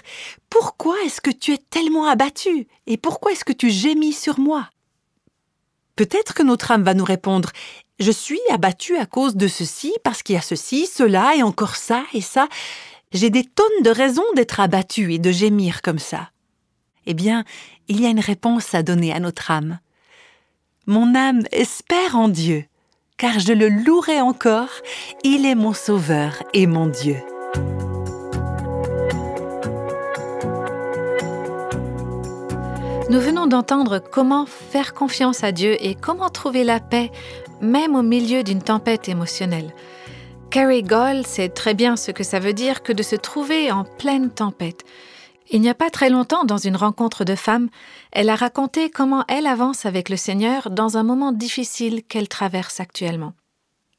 Pourquoi 0.50 0.96
est-ce 1.04 1.20
que 1.20 1.32
tu 1.32 1.52
es 1.52 1.58
tellement 1.58 2.06
abattu 2.06 2.68
Et 2.86 2.98
pourquoi 2.98 3.32
est-ce 3.32 3.44
que 3.44 3.54
tu 3.54 3.72
gémis 3.72 4.14
sur 4.14 4.40
moi? 4.40 4.70
Peut-être 5.96 6.34
que 6.34 6.44
notre 6.44 6.72
âme 6.72 6.84
va 6.84 6.94
nous 6.94 7.04
répondre 7.04 7.52
je 8.00 8.12
suis 8.12 8.42
abattue 8.50 8.98
à 8.98 9.06
cause 9.06 9.36
de 9.36 9.48
ceci, 9.48 9.94
parce 10.04 10.24
qu'il 10.24 10.36
y 10.36 10.38
a 10.38 10.42
ceci, 10.42 10.88
cela, 10.88 11.36
et 11.36 11.44
encore 11.44 11.76
ça, 11.76 12.04
et 12.14 12.22
ça. 12.22 12.48
J'ai 13.14 13.30
des 13.30 13.44
tonnes 13.44 13.84
de 13.84 13.92
raisons 13.92 14.24
d'être 14.36 14.60
abattue 14.60 15.14
et 15.14 15.20
de 15.20 15.32
gémir 15.32 15.82
comme 15.84 16.00
ça. 16.00 16.32
Eh 17.06 17.14
bien, 17.14 17.44
il 17.88 18.02
y 18.02 18.06
a 18.06 18.10
une 18.10 18.20
réponse 18.20 18.74
à 18.74 18.82
donner 18.82 19.14
à 19.14 19.20
notre 19.20 19.52
âme. 19.52 19.80
Mon 20.88 21.14
âme 21.16 21.44
espère 21.52 22.18
en 22.18 22.28
Dieu, 22.28 22.66
car 23.18 23.40
je 23.40 23.54
le 23.54 23.70
louerai 23.70 24.20
encore, 24.20 24.70
il 25.24 25.46
est 25.46 25.56
mon 25.56 25.74
Sauveur 25.74 26.42
et 26.54 26.66
mon 26.66 26.88
Dieu. 26.88 27.18
Nous 33.10 33.20
venons 33.20 33.46
d'entendre 33.46 34.00
comment 34.00 34.48
faire 34.48 34.96
confiance 34.96 35.44
à 35.44 35.52
Dieu 35.52 35.76
et 35.80 35.94
comment 35.94 36.30
trouver 36.30 36.64
la 36.64 36.80
paix 36.80 37.12
même 37.62 37.96
au 37.96 38.02
milieu 38.02 38.44
d'une 38.44 38.62
tempête 38.62 39.08
émotionnelle. 39.08 39.72
Carrie 40.54 40.84
Goll 40.84 41.26
sait 41.26 41.50
très 41.50 41.74
bien 41.74 41.96
ce 41.96 42.12
que 42.12 42.24
ça 42.24 42.38
veut 42.38 42.54
dire 42.54 42.84
que 42.84 42.94
de 42.94 43.02
se 43.02 43.16
trouver 43.16 43.72
en 43.72 43.86
pleine 43.86 44.30
tempête. 44.30 44.84
Il 45.50 45.62
n'y 45.62 45.70
a 45.70 45.74
pas 45.74 45.90
très 45.90 46.12
longtemps, 46.12 46.44
dans 46.44 46.60
une 46.60 46.76
rencontre 46.76 47.24
de 47.24 47.34
femmes, 47.34 47.70
elle 48.12 48.30
a 48.30 48.36
raconté 48.36 48.92
comment 48.92 49.26
elle 49.28 49.48
avance 49.48 49.88
avec 49.88 50.10
le 50.10 50.16
Seigneur 50.16 50.70
dans 50.70 50.96
un 50.96 51.02
moment 51.02 51.32
difficile 51.32 52.04
qu'elle 52.04 52.28
traverse 52.28 52.80
actuellement. 52.80 53.34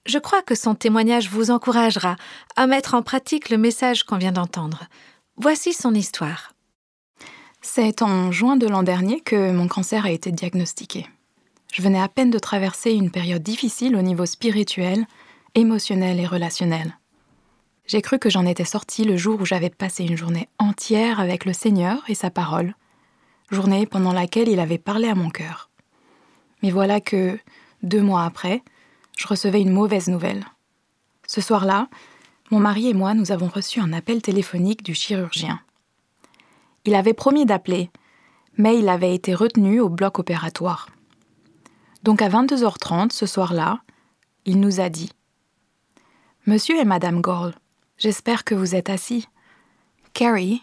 Je 0.07 0.21
crois 0.21 0.43
que 0.43 0.55
son 0.55 0.77
témoignage 0.77 1.29
vous 1.29 1.51
encouragera 1.51 2.15
à 2.55 2.69
mettre 2.69 2.95
en 2.95 3.03
pratique 3.03 3.51
le 3.51 3.59
message 3.59 4.05
qu'on 4.05 4.19
vient 4.19 4.31
d'entendre. 4.31 4.85
Voici 5.37 5.73
son 5.73 5.93
histoire. 5.93 6.53
C'est 7.63 8.01
en 8.01 8.31
juin 8.31 8.55
de 8.55 8.69
l'an 8.69 8.85
dernier 8.85 9.19
que 9.19 9.51
mon 9.51 9.67
cancer 9.67 10.07
a 10.07 10.13
été 10.13 10.31
diagnostiqué. 10.31 11.09
Je 11.73 11.83
venais 11.83 12.01
à 12.01 12.07
peine 12.07 12.31
de 12.31 12.39
traverser 12.39 12.93
une 12.93 13.11
période 13.11 13.43
difficile 13.43 13.97
au 13.97 14.03
niveau 14.03 14.25
spirituel, 14.25 15.05
émotionnel 15.55 16.19
et 16.19 16.27
relationnel. 16.27 16.99
J'ai 17.87 18.03
cru 18.03 18.19
que 18.19 18.31
j'en 18.31 18.47
étais 18.47 18.65
sortie 18.65 19.05
le 19.05 19.17
jour 19.17 19.41
où 19.41 19.45
j'avais 19.45 19.71
passé 19.71 20.05
une 20.05 20.17
journée 20.17 20.49
entière 20.59 21.21
avec 21.21 21.45
le 21.45 21.53
Seigneur 21.53 22.03
et 22.09 22.15
sa 22.15 22.31
parole, 22.31 22.75
journée 23.51 23.87
pendant 23.87 24.13
laquelle 24.13 24.49
il 24.49 24.59
avait 24.59 24.79
parlé 24.79 25.09
à 25.09 25.15
mon 25.15 25.31
cœur. 25.31 25.71
Mais 26.63 26.71
voilà 26.71 27.01
que, 27.01 27.39
deux 27.83 28.01
mois 28.01 28.25
après, 28.25 28.63
je 29.17 29.29
recevais 29.29 29.61
une 29.61 29.73
mauvaise 29.73 30.09
nouvelle. 30.09 30.45
Ce 31.27 31.41
soir-là, 31.41 31.89
mon 32.51 32.59
mari 32.59 32.89
et 32.89 32.95
moi, 32.95 33.15
nous 33.15 33.33
avons 33.33 33.49
reçu 33.49 33.81
un 33.81 33.93
appel 33.93 34.23
téléphonique 34.23 34.83
du 34.83 34.95
chirurgien. 34.95 35.61
Il 36.85 36.95
avait 36.95 37.15
promis 37.15 37.47
d'appeler, 37.47 37.91
mais 38.57 38.79
il 38.79 38.89
avait 38.89 39.15
été 39.15 39.35
retenu 39.35 39.81
au 39.81 39.89
bloc 39.89 40.19
opératoire. 40.19 40.89
Donc 42.03 42.23
à 42.23 42.29
22h30 42.29 43.13
ce 43.13 43.27
soir-là, 43.27 43.81
il 44.47 44.61
nous 44.61 44.81
a 44.81 44.89
dit 44.89 45.11
Monsieur 46.47 46.79
et 46.79 46.85
Madame 46.85 47.23
Gall, 47.23 47.55
j'espère 47.97 48.45
que 48.45 48.55
vous 48.55 48.75
êtes 48.75 48.91
assis. 48.91 49.27
Carrie, 50.13 50.63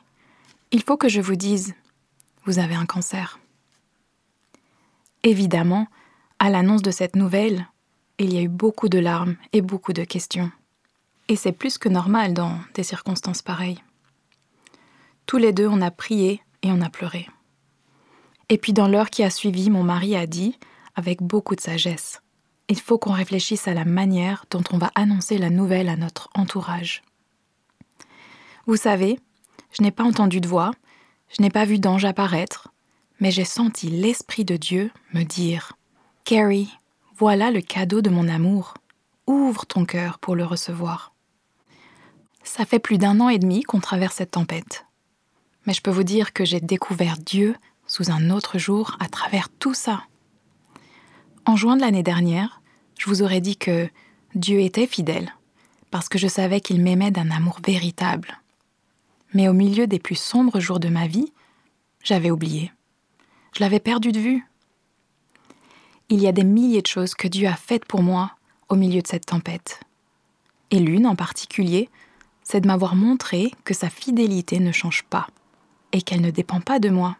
il 0.70 0.84
faut 0.84 0.96
que 0.96 1.10
je 1.10 1.22
vous 1.22 1.36
dise, 1.36 1.74
vous 2.46 2.60
avez 2.60 2.76
un 2.76 2.86
cancer. 2.86 3.40
Évidemment, 5.24 5.88
à 6.38 6.52
l'annonce 6.52 6.84
de 6.84 6.92
cette 6.92 7.16
nouvelle, 7.16 7.68
il 8.20 8.32
y 8.32 8.38
a 8.38 8.42
eu 8.42 8.48
beaucoup 8.48 8.90
de 8.90 9.00
larmes 9.00 9.38
et 9.54 9.62
beaucoup 9.62 9.92
de 9.92 10.04
questions. 10.04 10.52
Et 11.30 11.36
c'est 11.36 11.52
plus 11.52 11.80
que 11.80 11.90
normal 11.90 12.36
dans 12.36 12.60
des 12.76 12.84
circonstances 12.84 13.42
pareilles. 13.42 13.82
Tous 15.26 15.38
les 15.38 15.52
deux, 15.52 15.68
on 15.68 15.82
a 15.82 15.90
prié 15.90 16.44
et 16.62 16.72
on 16.72 16.82
a 16.82 16.92
pleuré. 16.92 17.28
Et 18.50 18.60
puis 18.60 18.74
dans 18.74 18.88
l'heure 18.88 19.10
qui 19.10 19.24
a 19.24 19.32
suivi, 19.32 19.72
mon 19.72 19.84
mari 19.84 20.16
a 20.16 20.28
dit, 20.28 20.60
avec 20.94 21.24
beaucoup 21.24 21.56
de 21.56 21.62
sagesse, 21.62 22.22
il 22.72 22.80
faut 22.80 22.98
qu'on 22.98 23.12
réfléchisse 23.12 23.68
à 23.68 23.74
la 23.74 23.84
manière 23.84 24.46
dont 24.50 24.64
on 24.72 24.78
va 24.78 24.92
annoncer 24.96 25.38
la 25.38 25.50
nouvelle 25.50 25.90
à 25.90 25.98
notre 25.98 26.30
entourage. 26.34 27.04
Vous 28.66 28.78
savez, 28.78 29.20
je 29.74 29.84
n'ai 29.84 29.92
pas 29.92 30.06
entendu 30.06 30.40
de 30.40 30.48
voix, 30.48 30.72
je 31.28 31.42
n'ai 31.42 31.50
pas 31.50 31.66
vu 31.66 31.80
d'ange 31.80 32.06
apparaître, 32.06 32.70
mais 33.20 33.30
j'ai 33.30 33.44
senti 33.44 33.90
l'Esprit 33.90 34.46
de 34.46 34.56
Dieu 34.56 34.90
me 35.14 35.24
dire 35.24 35.74
Carrie, 36.24 36.72
voilà 37.18 37.52
le 37.52 37.60
cadeau 37.60 38.02
de 38.02 38.10
mon 38.10 38.30
amour. 38.30 38.76
Ouvre 39.28 39.66
ton 39.66 39.84
cœur 39.84 40.18
pour 40.18 40.38
le 40.38 40.46
recevoir. 40.46 41.14
Ça 42.44 42.64
fait 42.64 42.80
plus 42.80 42.98
d'un 42.98 43.20
an 43.20 43.28
et 43.28 43.38
demi 43.38 43.64
qu'on 43.64 43.82
traverse 43.82 44.16
cette 44.16 44.32
tempête. 44.32 44.86
Mais 45.66 45.74
je 45.74 45.82
peux 45.82 45.92
vous 45.92 46.04
dire 46.04 46.32
que 46.32 46.46
j'ai 46.46 46.62
découvert 46.62 47.18
Dieu 47.18 47.54
sous 47.86 48.12
un 48.12 48.30
autre 48.30 48.58
jour 48.58 48.96
à 49.02 49.10
travers 49.10 49.50
tout 49.50 49.74
ça. 49.74 50.04
En 51.46 51.58
juin 51.58 51.76
de 51.76 51.82
l'année 51.82 52.04
dernière, 52.04 52.61
je 53.02 53.08
vous 53.08 53.24
aurais 53.24 53.42
dit 53.42 53.58
que 53.58 53.90
Dieu 54.36 54.60
était 54.60 54.86
fidèle, 54.86 55.34
parce 55.90 56.08
que 56.08 56.20
je 56.20 56.28
savais 56.28 56.62
qu'il 56.62 56.84
m'aimait 56.84 57.10
d'un 57.10 57.32
amour 57.32 57.58
véritable. 57.66 58.40
Mais 59.34 59.48
au 59.48 59.54
milieu 59.54 59.88
des 59.88 59.98
plus 59.98 60.20
sombres 60.20 60.60
jours 60.60 60.80
de 60.80 60.88
ma 60.88 61.08
vie, 61.08 61.34
j'avais 62.04 62.30
oublié. 62.30 62.72
Je 63.56 63.62
l'avais 63.62 63.80
perdu 63.80 64.12
de 64.12 64.20
vue 64.20 64.46
il 66.10 66.22
y 66.22 66.28
a 66.28 66.32
des 66.32 66.44
milliers 66.44 66.84
de 66.84 66.88
choses 66.88 67.16
que 67.16 67.28
Dieu 67.28 67.48
a 67.48 67.56
faites 67.56 67.86
pour 67.86 68.04
moi 68.04 68.34
au 68.70 68.76
milieu 68.76 69.02
de 69.02 69.08
cette 69.08 69.26
tempête. 69.26 69.80
Et 70.70 70.80
l'une 70.80 71.08
en 71.08 71.16
particulier, 71.16 71.90
c'est 72.44 72.62
de 72.62 72.68
m'avoir 72.68 72.96
montré 72.96 73.52
que 73.64 73.74
sa 73.74 73.90
fidélité 73.90 74.60
ne 74.60 74.74
change 74.74 75.04
pas 75.04 75.26
et 75.92 76.04
qu'elle 76.04 76.22
ne 76.22 76.30
dépend 76.30 76.60
pas 76.60 76.80
de 76.80 76.90
moi. 76.90 77.18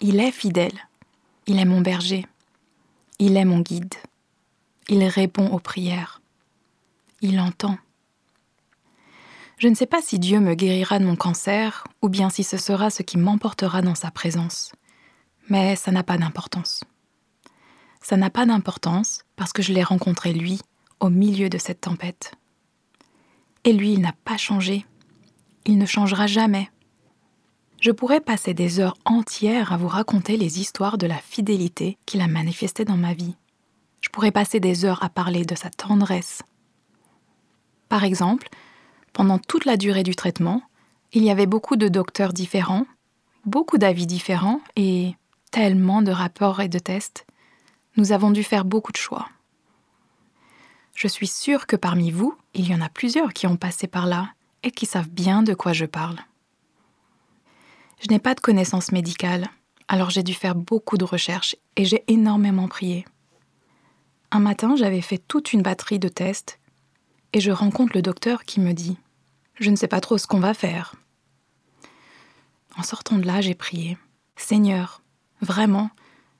Il 0.00 0.18
est 0.18 0.32
fidèle, 0.32 0.88
il 1.46 1.60
est 1.60 1.66
mon 1.66 1.82
berger, 1.82 2.26
il 3.20 3.36
est 3.36 3.44
mon 3.44 3.60
guide, 3.60 3.94
il 4.92 5.04
répond 5.04 5.48
aux 5.48 5.58
prières, 5.58 6.20
il 7.20 7.40
entend. 7.40 7.76
Je 9.58 9.68
ne 9.68 9.74
sais 9.74 9.86
pas 9.86 10.02
si 10.02 10.18
Dieu 10.18 10.40
me 10.40 10.54
guérira 10.54 10.98
de 10.98 11.04
mon 11.04 11.16
cancer 11.16 11.84
ou 12.00 12.08
bien 12.08 12.30
si 12.30 12.44
ce 12.44 12.56
sera 12.56 12.90
ce 12.90 13.02
qui 13.02 13.18
m'emportera 13.18 13.82
dans 13.82 13.94
sa 13.94 14.10
présence, 14.10 14.72
mais 15.48 15.76
ça 15.76 15.92
n'a 15.92 16.02
pas 16.02 16.18
d'importance 16.18 16.82
ça 18.02 18.16
n'a 18.16 18.30
pas 18.30 18.46
d'importance 18.46 19.24
parce 19.36 19.52
que 19.52 19.62
je 19.62 19.72
l'ai 19.72 19.82
rencontré 19.82 20.32
lui 20.32 20.60
au 21.00 21.08
milieu 21.08 21.48
de 21.48 21.58
cette 21.58 21.82
tempête. 21.82 22.32
Et 23.64 23.72
lui, 23.72 23.92
il 23.92 24.00
n'a 24.00 24.14
pas 24.24 24.36
changé. 24.36 24.84
Il 25.64 25.78
ne 25.78 25.86
changera 25.86 26.26
jamais. 26.26 26.68
Je 27.80 27.90
pourrais 27.90 28.20
passer 28.20 28.54
des 28.54 28.80
heures 28.80 28.96
entières 29.04 29.72
à 29.72 29.76
vous 29.76 29.88
raconter 29.88 30.36
les 30.36 30.60
histoires 30.60 30.98
de 30.98 31.06
la 31.06 31.18
fidélité 31.18 31.98
qu'il 32.06 32.20
a 32.20 32.28
manifestée 32.28 32.84
dans 32.84 32.96
ma 32.96 33.14
vie. 33.14 33.36
Je 34.02 34.10
pourrais 34.10 34.30
passer 34.30 34.60
des 34.60 34.84
heures 34.84 35.02
à 35.02 35.08
parler 35.08 35.44
de 35.44 35.54
sa 35.54 35.70
tendresse. 35.70 36.42
Par 37.88 38.04
exemple, 38.04 38.48
pendant 39.12 39.38
toute 39.38 39.64
la 39.64 39.76
durée 39.76 40.02
du 40.02 40.14
traitement, 40.14 40.62
il 41.12 41.24
y 41.24 41.30
avait 41.30 41.46
beaucoup 41.46 41.76
de 41.76 41.88
docteurs 41.88 42.32
différents, 42.32 42.86
beaucoup 43.46 43.78
d'avis 43.78 44.06
différents 44.06 44.60
et 44.76 45.14
tellement 45.50 46.02
de 46.02 46.12
rapports 46.12 46.60
et 46.60 46.68
de 46.68 46.78
tests 46.78 47.26
nous 47.96 48.12
avons 48.12 48.30
dû 48.30 48.42
faire 48.42 48.64
beaucoup 48.64 48.92
de 48.92 48.96
choix. 48.96 49.28
Je 50.94 51.08
suis 51.08 51.26
sûre 51.26 51.66
que 51.66 51.76
parmi 51.76 52.10
vous, 52.10 52.36
il 52.54 52.68
y 52.68 52.74
en 52.74 52.80
a 52.80 52.88
plusieurs 52.88 53.32
qui 53.32 53.46
ont 53.46 53.56
passé 53.56 53.86
par 53.86 54.06
là 54.06 54.30
et 54.62 54.70
qui 54.70 54.86
savent 54.86 55.10
bien 55.10 55.42
de 55.42 55.54
quoi 55.54 55.72
je 55.72 55.86
parle. 55.86 56.18
Je 58.00 58.08
n'ai 58.08 58.18
pas 58.18 58.34
de 58.34 58.40
connaissances 58.40 58.92
médicales, 58.92 59.46
alors 59.88 60.10
j'ai 60.10 60.22
dû 60.22 60.34
faire 60.34 60.54
beaucoup 60.54 60.96
de 60.96 61.04
recherches 61.04 61.56
et 61.76 61.84
j'ai 61.84 62.04
énormément 62.08 62.68
prié. 62.68 63.04
Un 64.34 64.40
matin, 64.40 64.76
j'avais 64.76 65.02
fait 65.02 65.18
toute 65.18 65.52
une 65.52 65.60
batterie 65.60 65.98
de 65.98 66.08
tests 66.08 66.58
et 67.34 67.40
je 67.40 67.50
rencontre 67.50 67.92
le 67.94 68.00
docteur 68.00 68.44
qui 68.44 68.60
me 68.60 68.72
dit⁇ 68.72 68.92
Je 69.60 69.68
ne 69.68 69.76
sais 69.76 69.88
pas 69.88 70.00
trop 70.00 70.16
ce 70.16 70.26
qu'on 70.26 70.40
va 70.40 70.54
faire⁇ 70.54 70.94
En 72.78 72.82
sortant 72.82 73.18
de 73.18 73.26
là, 73.26 73.42
j'ai 73.42 73.54
prié⁇ 73.54 73.92
Seigneur, 74.36 75.02
vraiment, 75.42 75.90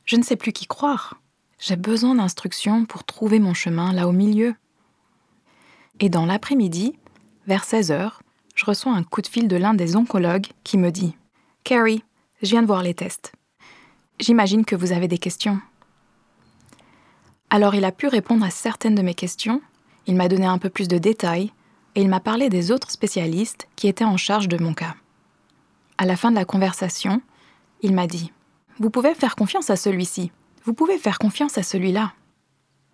je 0.07 0.16
ne 0.16 0.22
sais 0.22 0.37
plus 0.37 0.55
qui 0.55 0.66
croire. 0.66 1.20
J'ai 1.59 1.76
besoin 1.76 2.14
d'instructions 2.14 2.87
pour 2.87 3.05
trouver 3.05 3.38
mon 3.38 3.52
chemin 3.52 3.92
là 3.92 4.09
au 4.09 4.12
milieu. 4.12 4.55
Et 6.00 6.09
dans 6.09 6.24
l'après-midi, 6.24 6.98
vers 7.46 7.64
16 7.64 7.90
heures, 7.90 8.22
je 8.55 8.64
reçois 8.64 8.94
un 8.94 9.02
coup 9.02 9.20
de 9.20 9.26
fil 9.26 9.48
de 9.48 9.57
l'un 9.57 9.74
des 9.74 9.96
oncologues 9.96 10.48
qui 10.64 10.78
me 10.78 10.90
dit 10.90 11.14
Carrie, 11.62 12.02
je 12.40 12.48
viens 12.48 12.62
de 12.62 12.66
voir 12.66 12.83
les 12.83 12.94
tests. 12.94 13.35
J'imagine 14.18 14.64
que 14.64 14.76
vous 14.76 14.92
avez 14.92 15.09
des 15.09 15.18
questions. 15.18 15.61
Alors 17.54 17.74
il 17.74 17.84
a 17.84 17.92
pu 17.92 18.06
répondre 18.06 18.46
à 18.46 18.50
certaines 18.50 18.94
de 18.94 19.02
mes 19.02 19.12
questions, 19.12 19.60
il 20.06 20.16
m'a 20.16 20.28
donné 20.28 20.46
un 20.46 20.56
peu 20.56 20.70
plus 20.70 20.88
de 20.88 20.96
détails 20.96 21.52
et 21.94 22.00
il 22.00 22.08
m'a 22.08 22.18
parlé 22.18 22.48
des 22.48 22.70
autres 22.70 22.90
spécialistes 22.90 23.68
qui 23.76 23.88
étaient 23.88 24.06
en 24.06 24.16
charge 24.16 24.48
de 24.48 24.56
mon 24.56 24.72
cas. 24.72 24.94
À 25.98 26.06
la 26.06 26.16
fin 26.16 26.30
de 26.30 26.36
la 26.36 26.46
conversation, 26.46 27.20
il 27.82 27.92
m'a 27.92 28.06
dit 28.06 28.32
Vous 28.78 28.88
pouvez 28.88 29.14
faire 29.14 29.36
confiance 29.36 29.68
à 29.68 29.76
celui-ci. 29.76 30.32
Vous 30.64 30.72
pouvez 30.72 30.96
faire 30.96 31.18
confiance 31.18 31.58
à 31.58 31.62
celui-là. 31.62 32.14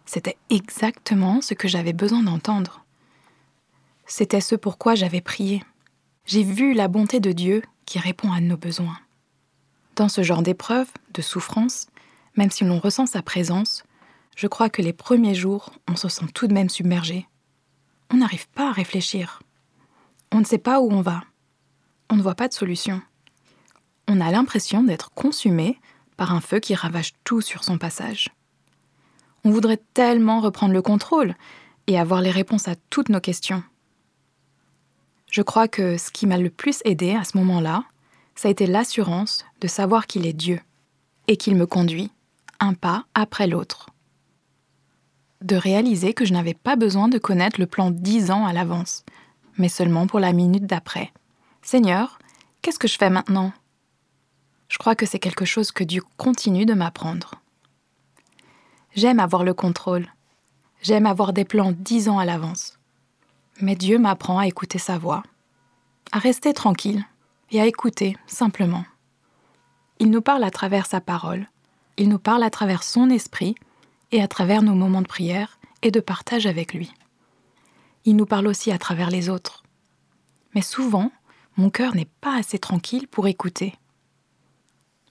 C'était 0.06 0.36
exactement 0.50 1.40
ce 1.40 1.54
que 1.54 1.68
j'avais 1.68 1.92
besoin 1.92 2.24
d'entendre. 2.24 2.84
C'était 4.06 4.40
ce 4.40 4.56
pourquoi 4.56 4.96
j'avais 4.96 5.20
prié. 5.20 5.62
J'ai 6.26 6.42
vu 6.42 6.74
la 6.74 6.88
bonté 6.88 7.20
de 7.20 7.30
Dieu 7.30 7.62
qui 7.86 8.00
répond 8.00 8.32
à 8.32 8.40
nos 8.40 8.56
besoins. 8.56 8.98
Dans 9.94 10.08
ce 10.08 10.24
genre 10.24 10.42
d'épreuve, 10.42 10.88
de 11.14 11.22
souffrance, 11.22 11.86
même 12.36 12.50
si 12.50 12.64
l'on 12.64 12.80
ressent 12.80 13.06
sa 13.06 13.22
présence, 13.22 13.84
je 14.38 14.46
crois 14.46 14.70
que 14.70 14.82
les 14.82 14.92
premiers 14.92 15.34
jours, 15.34 15.72
on 15.88 15.96
se 15.96 16.08
sent 16.08 16.26
tout 16.32 16.46
de 16.46 16.54
même 16.54 16.68
submergé. 16.68 17.26
On 18.08 18.18
n'arrive 18.18 18.48
pas 18.50 18.68
à 18.68 18.72
réfléchir. 18.72 19.42
On 20.30 20.38
ne 20.38 20.44
sait 20.44 20.58
pas 20.58 20.80
où 20.80 20.92
on 20.92 21.00
va. 21.00 21.24
On 22.08 22.14
ne 22.14 22.22
voit 22.22 22.36
pas 22.36 22.46
de 22.46 22.52
solution. 22.52 23.02
On 24.06 24.20
a 24.20 24.30
l'impression 24.30 24.84
d'être 24.84 25.10
consumé 25.10 25.80
par 26.16 26.32
un 26.32 26.40
feu 26.40 26.60
qui 26.60 26.76
ravage 26.76 27.14
tout 27.24 27.40
sur 27.40 27.64
son 27.64 27.78
passage. 27.78 28.28
On 29.42 29.50
voudrait 29.50 29.82
tellement 29.92 30.38
reprendre 30.38 30.72
le 30.72 30.82
contrôle 30.82 31.34
et 31.88 31.98
avoir 31.98 32.20
les 32.20 32.30
réponses 32.30 32.68
à 32.68 32.76
toutes 32.90 33.08
nos 33.08 33.20
questions. 33.20 33.64
Je 35.32 35.42
crois 35.42 35.66
que 35.66 35.98
ce 35.98 36.12
qui 36.12 36.28
m'a 36.28 36.38
le 36.38 36.50
plus 36.50 36.80
aidé 36.84 37.16
à 37.16 37.24
ce 37.24 37.36
moment-là, 37.38 37.82
ça 38.36 38.46
a 38.46 38.52
été 38.52 38.68
l'assurance 38.68 39.44
de 39.60 39.66
savoir 39.66 40.06
qu'il 40.06 40.26
est 40.26 40.32
Dieu 40.32 40.60
et 41.26 41.36
qu'il 41.36 41.56
me 41.56 41.66
conduit 41.66 42.12
un 42.60 42.74
pas 42.74 43.04
après 43.14 43.48
l'autre. 43.48 43.87
De 45.40 45.54
réaliser 45.54 46.14
que 46.14 46.24
je 46.24 46.32
n'avais 46.32 46.54
pas 46.54 46.74
besoin 46.74 47.08
de 47.08 47.18
connaître 47.18 47.60
le 47.60 47.66
plan 47.66 47.90
dix 47.90 48.30
ans 48.30 48.44
à 48.44 48.52
l'avance, 48.52 49.04
mais 49.56 49.68
seulement 49.68 50.06
pour 50.06 50.18
la 50.18 50.32
minute 50.32 50.66
d'après. 50.66 51.12
Seigneur, 51.62 52.18
qu'est-ce 52.60 52.78
que 52.78 52.88
je 52.88 52.98
fais 52.98 53.10
maintenant? 53.10 53.52
Je 54.68 54.78
crois 54.78 54.94
que 54.94 55.06
c'est 55.06 55.18
quelque 55.18 55.44
chose 55.44 55.70
que 55.70 55.84
Dieu 55.84 56.02
continue 56.16 56.66
de 56.66 56.74
m'apprendre. 56.74 57.36
J'aime 58.94 59.20
avoir 59.20 59.44
le 59.44 59.54
contrôle. 59.54 60.08
J'aime 60.82 61.06
avoir 61.06 61.32
des 61.32 61.44
plans 61.44 61.72
dix 61.72 62.08
ans 62.08 62.18
à 62.18 62.24
l'avance. 62.24 62.78
Mais 63.60 63.76
Dieu 63.76 63.98
m'apprend 63.98 64.38
à 64.38 64.46
écouter 64.46 64.78
sa 64.78 64.98
voix, 64.98 65.22
à 66.12 66.18
rester 66.18 66.52
tranquille 66.52 67.04
et 67.50 67.60
à 67.60 67.66
écouter 67.66 68.16
simplement. 68.26 68.84
Il 70.00 70.10
nous 70.10 70.22
parle 70.22 70.44
à 70.44 70.50
travers 70.50 70.86
sa 70.86 71.00
parole, 71.00 71.48
il 71.96 72.08
nous 72.08 72.18
parle 72.18 72.42
à 72.42 72.50
travers 72.50 72.82
son 72.82 73.10
esprit 73.10 73.54
et 74.12 74.22
à 74.22 74.28
travers 74.28 74.62
nos 74.62 74.74
moments 74.74 75.02
de 75.02 75.06
prière 75.06 75.58
et 75.82 75.90
de 75.90 76.00
partage 76.00 76.46
avec 76.46 76.74
lui. 76.74 76.92
Il 78.04 78.16
nous 78.16 78.26
parle 78.26 78.46
aussi 78.46 78.72
à 78.72 78.78
travers 78.78 79.10
les 79.10 79.28
autres. 79.28 79.62
Mais 80.54 80.62
souvent, 80.62 81.12
mon 81.56 81.70
cœur 81.70 81.94
n'est 81.94 82.08
pas 82.20 82.36
assez 82.36 82.58
tranquille 82.58 83.08
pour 83.08 83.26
écouter 83.26 83.74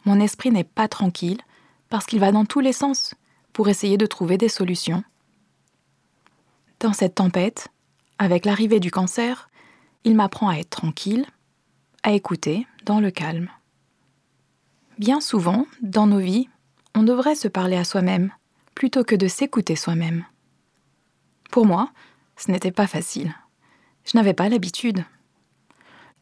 mon 0.07 0.21
esprit 0.21 0.51
n'est 0.51 0.63
pas 0.63 0.87
tranquille 0.87 1.41
parce 1.89 2.05
qu'il 2.05 2.19
va 2.19 2.31
dans 2.31 2.45
tous 2.45 2.61
les 2.61 2.71
sens, 2.71 3.13
pour 3.51 3.67
essayer 3.67 3.97
de 3.97 4.05
trouver 4.05 4.37
des 4.37 4.47
solutions. 4.47 5.03
Dans 6.79 6.93
cette 6.93 7.15
tempête, 7.15 7.67
avec 8.17 8.45
l'arrivée 8.45 8.79
du 8.79 8.89
cancer, 8.89 9.49
il 10.05 10.15
m'apprend 10.15 10.47
à 10.47 10.55
être 10.55 10.69
tranquille, 10.69 11.25
à 12.03 12.13
écouter 12.13 12.65
dans 12.85 13.01
le 13.01 13.11
calme. 13.11 13.49
Bien 14.97 15.19
souvent, 15.19 15.65
dans 15.81 16.07
nos 16.07 16.19
vies, 16.19 16.47
on 16.95 17.03
devrait 17.03 17.35
se 17.35 17.49
parler 17.49 17.75
à 17.75 17.83
soi-même 17.83 18.31
plutôt 18.77 19.03
que 19.03 19.15
de 19.15 19.27
s'écouter 19.27 19.75
soi-même. 19.75 20.23
Pour 21.49 21.65
moi, 21.65 21.89
ce 22.35 22.51
n'était 22.51 22.71
pas 22.71 22.85
facile. 22.85 23.33
Je 24.05 24.15
n'avais 24.15 24.35
pas 24.35 24.49
l'habitude. 24.49 25.03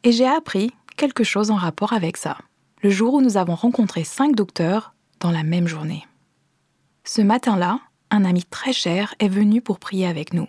Et 0.04 0.10
j'ai 0.10 0.26
appris 0.26 0.72
quelque 0.96 1.22
chose 1.22 1.50
en 1.50 1.56
rapport 1.56 1.92
avec 1.92 2.16
ça, 2.16 2.38
le 2.82 2.88
jour 2.88 3.12
où 3.12 3.20
nous 3.20 3.36
avons 3.36 3.56
rencontré 3.56 4.04
cinq 4.04 4.34
docteurs 4.34 4.94
dans 5.20 5.30
la 5.30 5.42
même 5.42 5.68
journée. 5.68 6.06
Ce 7.04 7.20
matin-là, 7.20 7.80
un 8.10 8.24
ami 8.24 8.42
très 8.44 8.72
cher 8.72 9.14
est 9.18 9.28
venu 9.28 9.60
pour 9.60 9.78
prier 9.78 10.06
avec 10.06 10.32
nous, 10.32 10.48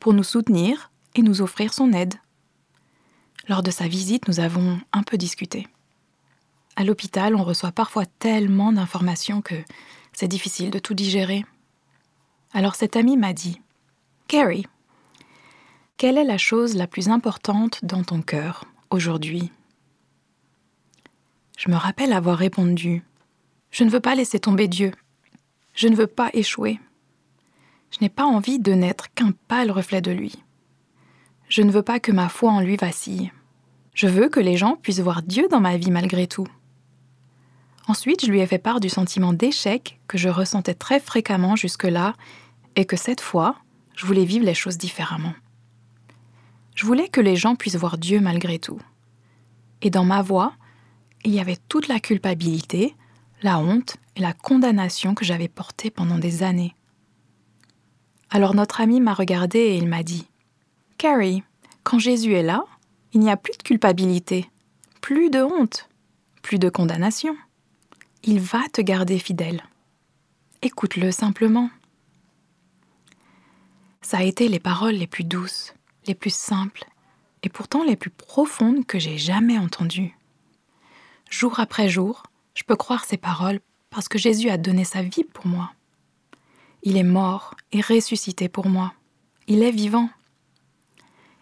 pour 0.00 0.14
nous 0.14 0.24
soutenir 0.24 0.90
et 1.14 1.22
nous 1.22 1.40
offrir 1.40 1.72
son 1.72 1.92
aide. 1.92 2.14
Lors 3.46 3.62
de 3.62 3.70
sa 3.70 3.86
visite, 3.86 4.26
nous 4.26 4.40
avons 4.40 4.80
un 4.92 5.04
peu 5.04 5.16
discuté. 5.16 5.68
À 6.74 6.82
l'hôpital, 6.82 7.36
on 7.36 7.44
reçoit 7.44 7.70
parfois 7.70 8.06
tellement 8.06 8.72
d'informations 8.72 9.40
que 9.40 9.54
c'est 10.18 10.26
difficile 10.26 10.70
de 10.70 10.80
tout 10.80 10.94
digérer. 10.94 11.44
Alors 12.52 12.74
cet 12.74 12.96
ami 12.96 13.16
m'a 13.16 13.32
dit 13.32 13.60
Carrie, 14.26 14.66
quelle 15.96 16.18
est 16.18 16.24
la 16.24 16.38
chose 16.38 16.74
la 16.74 16.88
plus 16.88 17.08
importante 17.08 17.84
dans 17.84 18.02
ton 18.02 18.20
cœur 18.20 18.64
aujourd'hui? 18.90 19.52
Je 21.56 21.70
me 21.70 21.76
rappelle 21.76 22.12
avoir 22.12 22.36
répondu 22.36 23.04
Je 23.70 23.84
ne 23.84 23.90
veux 23.90 24.00
pas 24.00 24.16
laisser 24.16 24.40
tomber 24.40 24.66
Dieu. 24.66 24.90
Je 25.72 25.86
ne 25.86 25.94
veux 25.94 26.08
pas 26.08 26.30
échouer. 26.32 26.80
Je 27.92 27.98
n'ai 28.00 28.08
pas 28.08 28.24
envie 28.24 28.58
de 28.58 28.72
n'être 28.72 29.14
qu'un 29.14 29.30
pâle 29.46 29.70
reflet 29.70 30.00
de 30.00 30.10
lui. 30.10 30.34
Je 31.48 31.62
ne 31.62 31.70
veux 31.70 31.82
pas 31.82 32.00
que 32.00 32.10
ma 32.10 32.28
foi 32.28 32.50
en 32.50 32.60
lui 32.60 32.74
vacille. 32.74 33.30
Je 33.94 34.08
veux 34.08 34.28
que 34.28 34.40
les 34.40 34.56
gens 34.56 34.74
puissent 34.74 34.98
voir 34.98 35.22
Dieu 35.22 35.46
dans 35.48 35.60
ma 35.60 35.76
vie 35.76 35.92
malgré 35.92 36.26
tout. 36.26 36.48
Ensuite, 37.88 38.26
je 38.26 38.30
lui 38.30 38.40
ai 38.40 38.46
fait 38.46 38.58
part 38.58 38.80
du 38.80 38.90
sentiment 38.90 39.32
d'échec 39.32 39.98
que 40.08 40.18
je 40.18 40.28
ressentais 40.28 40.74
très 40.74 41.00
fréquemment 41.00 41.56
jusque-là 41.56 42.14
et 42.76 42.84
que 42.84 42.96
cette 42.96 43.22
fois, 43.22 43.56
je 43.96 44.04
voulais 44.04 44.26
vivre 44.26 44.44
les 44.44 44.54
choses 44.54 44.76
différemment. 44.76 45.32
Je 46.74 46.84
voulais 46.84 47.08
que 47.08 47.22
les 47.22 47.34
gens 47.34 47.56
puissent 47.56 47.76
voir 47.76 47.96
Dieu 47.96 48.20
malgré 48.20 48.58
tout. 48.58 48.78
Et 49.80 49.88
dans 49.88 50.04
ma 50.04 50.20
voix, 50.20 50.52
il 51.24 51.34
y 51.34 51.40
avait 51.40 51.56
toute 51.70 51.88
la 51.88 51.98
culpabilité, 51.98 52.94
la 53.42 53.58
honte 53.58 53.96
et 54.16 54.20
la 54.20 54.34
condamnation 54.34 55.14
que 55.14 55.24
j'avais 55.24 55.48
portée 55.48 55.90
pendant 55.90 56.18
des 56.18 56.42
années. 56.42 56.74
Alors 58.28 58.54
notre 58.54 58.82
ami 58.82 59.00
m'a 59.00 59.14
regardé 59.14 59.60
et 59.60 59.76
il 59.76 59.88
m'a 59.88 60.02
dit 60.02 60.28
Carrie, 60.98 61.42
quand 61.84 61.98
Jésus 61.98 62.34
est 62.34 62.42
là, 62.42 62.66
il 63.14 63.20
n'y 63.20 63.30
a 63.30 63.38
plus 63.38 63.56
de 63.56 63.62
culpabilité, 63.62 64.50
plus 65.00 65.30
de 65.30 65.40
honte, 65.40 65.88
plus 66.42 66.58
de 66.58 66.68
condamnation. 66.68 67.34
Il 68.30 68.40
va 68.40 68.68
te 68.70 68.82
garder 68.82 69.18
fidèle. 69.18 69.64
Écoute-le 70.60 71.12
simplement. 71.12 71.70
Ça 74.02 74.18
a 74.18 74.22
été 74.22 74.48
les 74.48 74.60
paroles 74.60 74.96
les 74.96 75.06
plus 75.06 75.24
douces, 75.24 75.72
les 76.06 76.14
plus 76.14 76.34
simples 76.34 76.84
et 77.42 77.48
pourtant 77.48 77.84
les 77.84 77.96
plus 77.96 78.10
profondes 78.10 78.84
que 78.84 78.98
j'ai 78.98 79.16
jamais 79.16 79.56
entendues. 79.56 80.14
Jour 81.30 81.58
après 81.58 81.88
jour, 81.88 82.22
je 82.52 82.64
peux 82.64 82.76
croire 82.76 83.06
ces 83.06 83.16
paroles 83.16 83.60
parce 83.88 84.08
que 84.08 84.18
Jésus 84.18 84.50
a 84.50 84.58
donné 84.58 84.84
sa 84.84 85.00
vie 85.00 85.24
pour 85.24 85.46
moi. 85.46 85.72
Il 86.82 86.98
est 86.98 87.02
mort 87.02 87.54
et 87.72 87.80
ressuscité 87.80 88.50
pour 88.50 88.68
moi. 88.68 88.92
Il 89.46 89.62
est 89.62 89.70
vivant. 89.70 90.10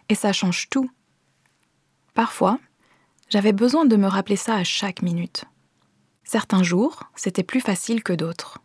Et 0.07 0.15
ça 0.15 0.31
change 0.31 0.69
tout 0.69 0.89
Parfois, 2.13 2.61
j'avais 3.27 3.51
besoin 3.51 3.83
de 3.83 3.97
me 3.97 4.07
rappeler 4.07 4.37
ça 4.37 4.55
à 4.55 4.63
chaque 4.63 5.01
minute. 5.01 5.43
Certains 6.29 6.61
jours, 6.61 7.03
c'était 7.15 7.41
plus 7.41 7.61
facile 7.61 8.03
que 8.03 8.11
d'autres. 8.11 8.59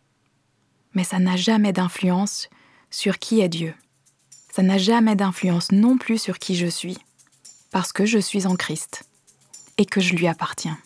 Mais 0.95 1.05
ça 1.05 1.17
n'a 1.17 1.37
jamais 1.37 1.71
d'influence 1.71 2.49
sur 2.91 3.19
qui 3.19 3.39
est 3.39 3.47
Dieu. 3.47 3.73
Ça 4.51 4.63
n'a 4.63 4.77
jamais 4.77 5.15
d'influence 5.15 5.71
non 5.71 5.97
plus 5.97 6.21
sur 6.21 6.39
qui 6.39 6.55
je 6.55 6.67
suis, 6.67 6.97
parce 7.71 7.93
que 7.93 8.05
je 8.05 8.19
suis 8.19 8.45
en 8.47 8.57
Christ 8.57 9.03
et 9.77 9.85
que 9.85 10.01
je 10.01 10.13
lui 10.13 10.27
appartiens. 10.27 10.77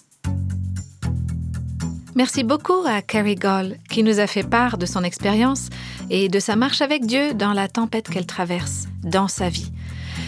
Merci 2.13 2.43
beaucoup 2.43 2.85
à 2.85 3.01
Carrie 3.01 3.33
Gall 3.33 3.79
qui 3.89 4.03
nous 4.03 4.19
a 4.19 4.27
fait 4.27 4.47
part 4.47 4.77
de 4.77 4.85
son 4.85 5.03
expérience 5.03 5.69
et 6.11 6.29
de 6.29 6.39
sa 6.39 6.55
marche 6.55 6.81
avec 6.81 7.07
Dieu 7.07 7.33
dans 7.33 7.53
la 7.53 7.67
tempête 7.67 8.07
qu'elle 8.07 8.27
traverse 8.27 8.85
dans 9.01 9.27
sa 9.27 9.49
vie. 9.49 9.71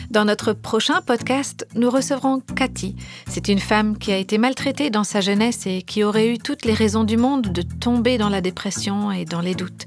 Dans 0.10 0.26
notre 0.26 0.54
prochain 0.54 1.02
podcast, 1.02 1.68
nous 1.76 1.92
recevrons 1.92 2.40
Cathy. 2.56 2.96
C'est 3.28 3.48
une 3.48 3.60
femme 3.60 3.96
qui 3.96 4.12
a 4.12 4.18
été 4.18 4.40
maltraitée 4.40 4.90
dans 4.90 5.04
sa 5.04 5.22
jeunesse 5.22 5.68
et 5.68 5.84
qui 5.84 6.04
aurait 6.04 6.34
eu 6.34 6.40
toutes 6.40 6.66
les 6.66 6.74
raisons 6.74 7.04
du 7.04 7.16
monde 7.16 7.54
de 7.54 7.62
tomber 7.62 8.18
dans 8.18 8.30
la 8.30 8.42
dépression 8.42 9.12
et 9.12 9.26
dans 9.26 9.42
les 9.42 9.54
doutes. 9.54 9.86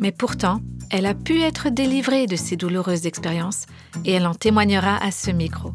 Mais 0.00 0.10
pourtant, 0.10 0.60
elle 0.90 1.06
a 1.06 1.14
pu 1.14 1.40
être 1.40 1.68
délivrée 1.68 2.26
de 2.26 2.34
ces 2.34 2.56
douloureuses 2.56 3.06
expériences 3.06 3.66
et 4.04 4.12
elle 4.12 4.26
en 4.26 4.34
témoignera 4.34 4.96
à 4.96 5.12
ce 5.12 5.30
micro. 5.30 5.72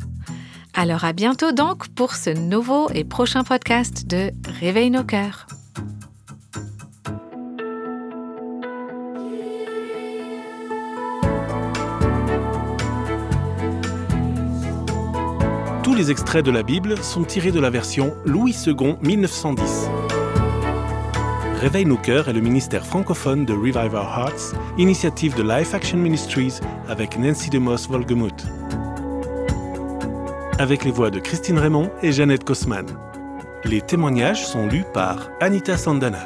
Alors 0.73 1.05
à 1.05 1.13
bientôt 1.13 1.53
donc 1.53 1.87
pour 1.87 2.15
ce 2.15 2.31
nouveau 2.31 2.89
et 2.93 3.05
prochain 3.05 3.45
podcast 3.45 4.07
de 4.07 4.31
Réveille 4.59 4.91
nos 4.91 5.05
cœurs. 5.05 5.47
Les 15.99 16.11
extraits 16.11 16.45
de 16.45 16.51
la 16.51 16.63
Bible 16.63 16.97
sont 17.03 17.25
tirés 17.25 17.51
de 17.51 17.59
la 17.59 17.69
version 17.69 18.13
Louis 18.23 18.55
II 18.65 18.95
1910. 19.01 19.89
Réveille 21.59 21.85
nos 21.85 21.97
cœurs 21.97 22.29
est 22.29 22.33
le 22.33 22.39
ministère 22.39 22.85
francophone 22.85 23.43
de 23.43 23.51
Revive 23.51 23.93
Our 23.93 24.17
Hearts, 24.17 24.55
initiative 24.77 25.35
de 25.35 25.43
Life 25.43 25.73
Action 25.73 25.97
Ministries 25.97 26.61
avec 26.87 27.19
Nancy 27.19 27.49
DeMoss 27.49 27.89
Volgemuth. 27.89 28.45
Avec 30.57 30.85
les 30.85 30.91
voix 30.91 31.09
de 31.09 31.19
Christine 31.19 31.59
Raymond 31.59 31.91
et 32.01 32.13
Jeannette 32.13 32.45
Kosman. 32.45 32.85
Les 33.65 33.81
témoignages 33.81 34.45
sont 34.47 34.67
lus 34.67 34.85
par 34.93 35.29
Anita 35.41 35.75
Sandana. 35.75 36.25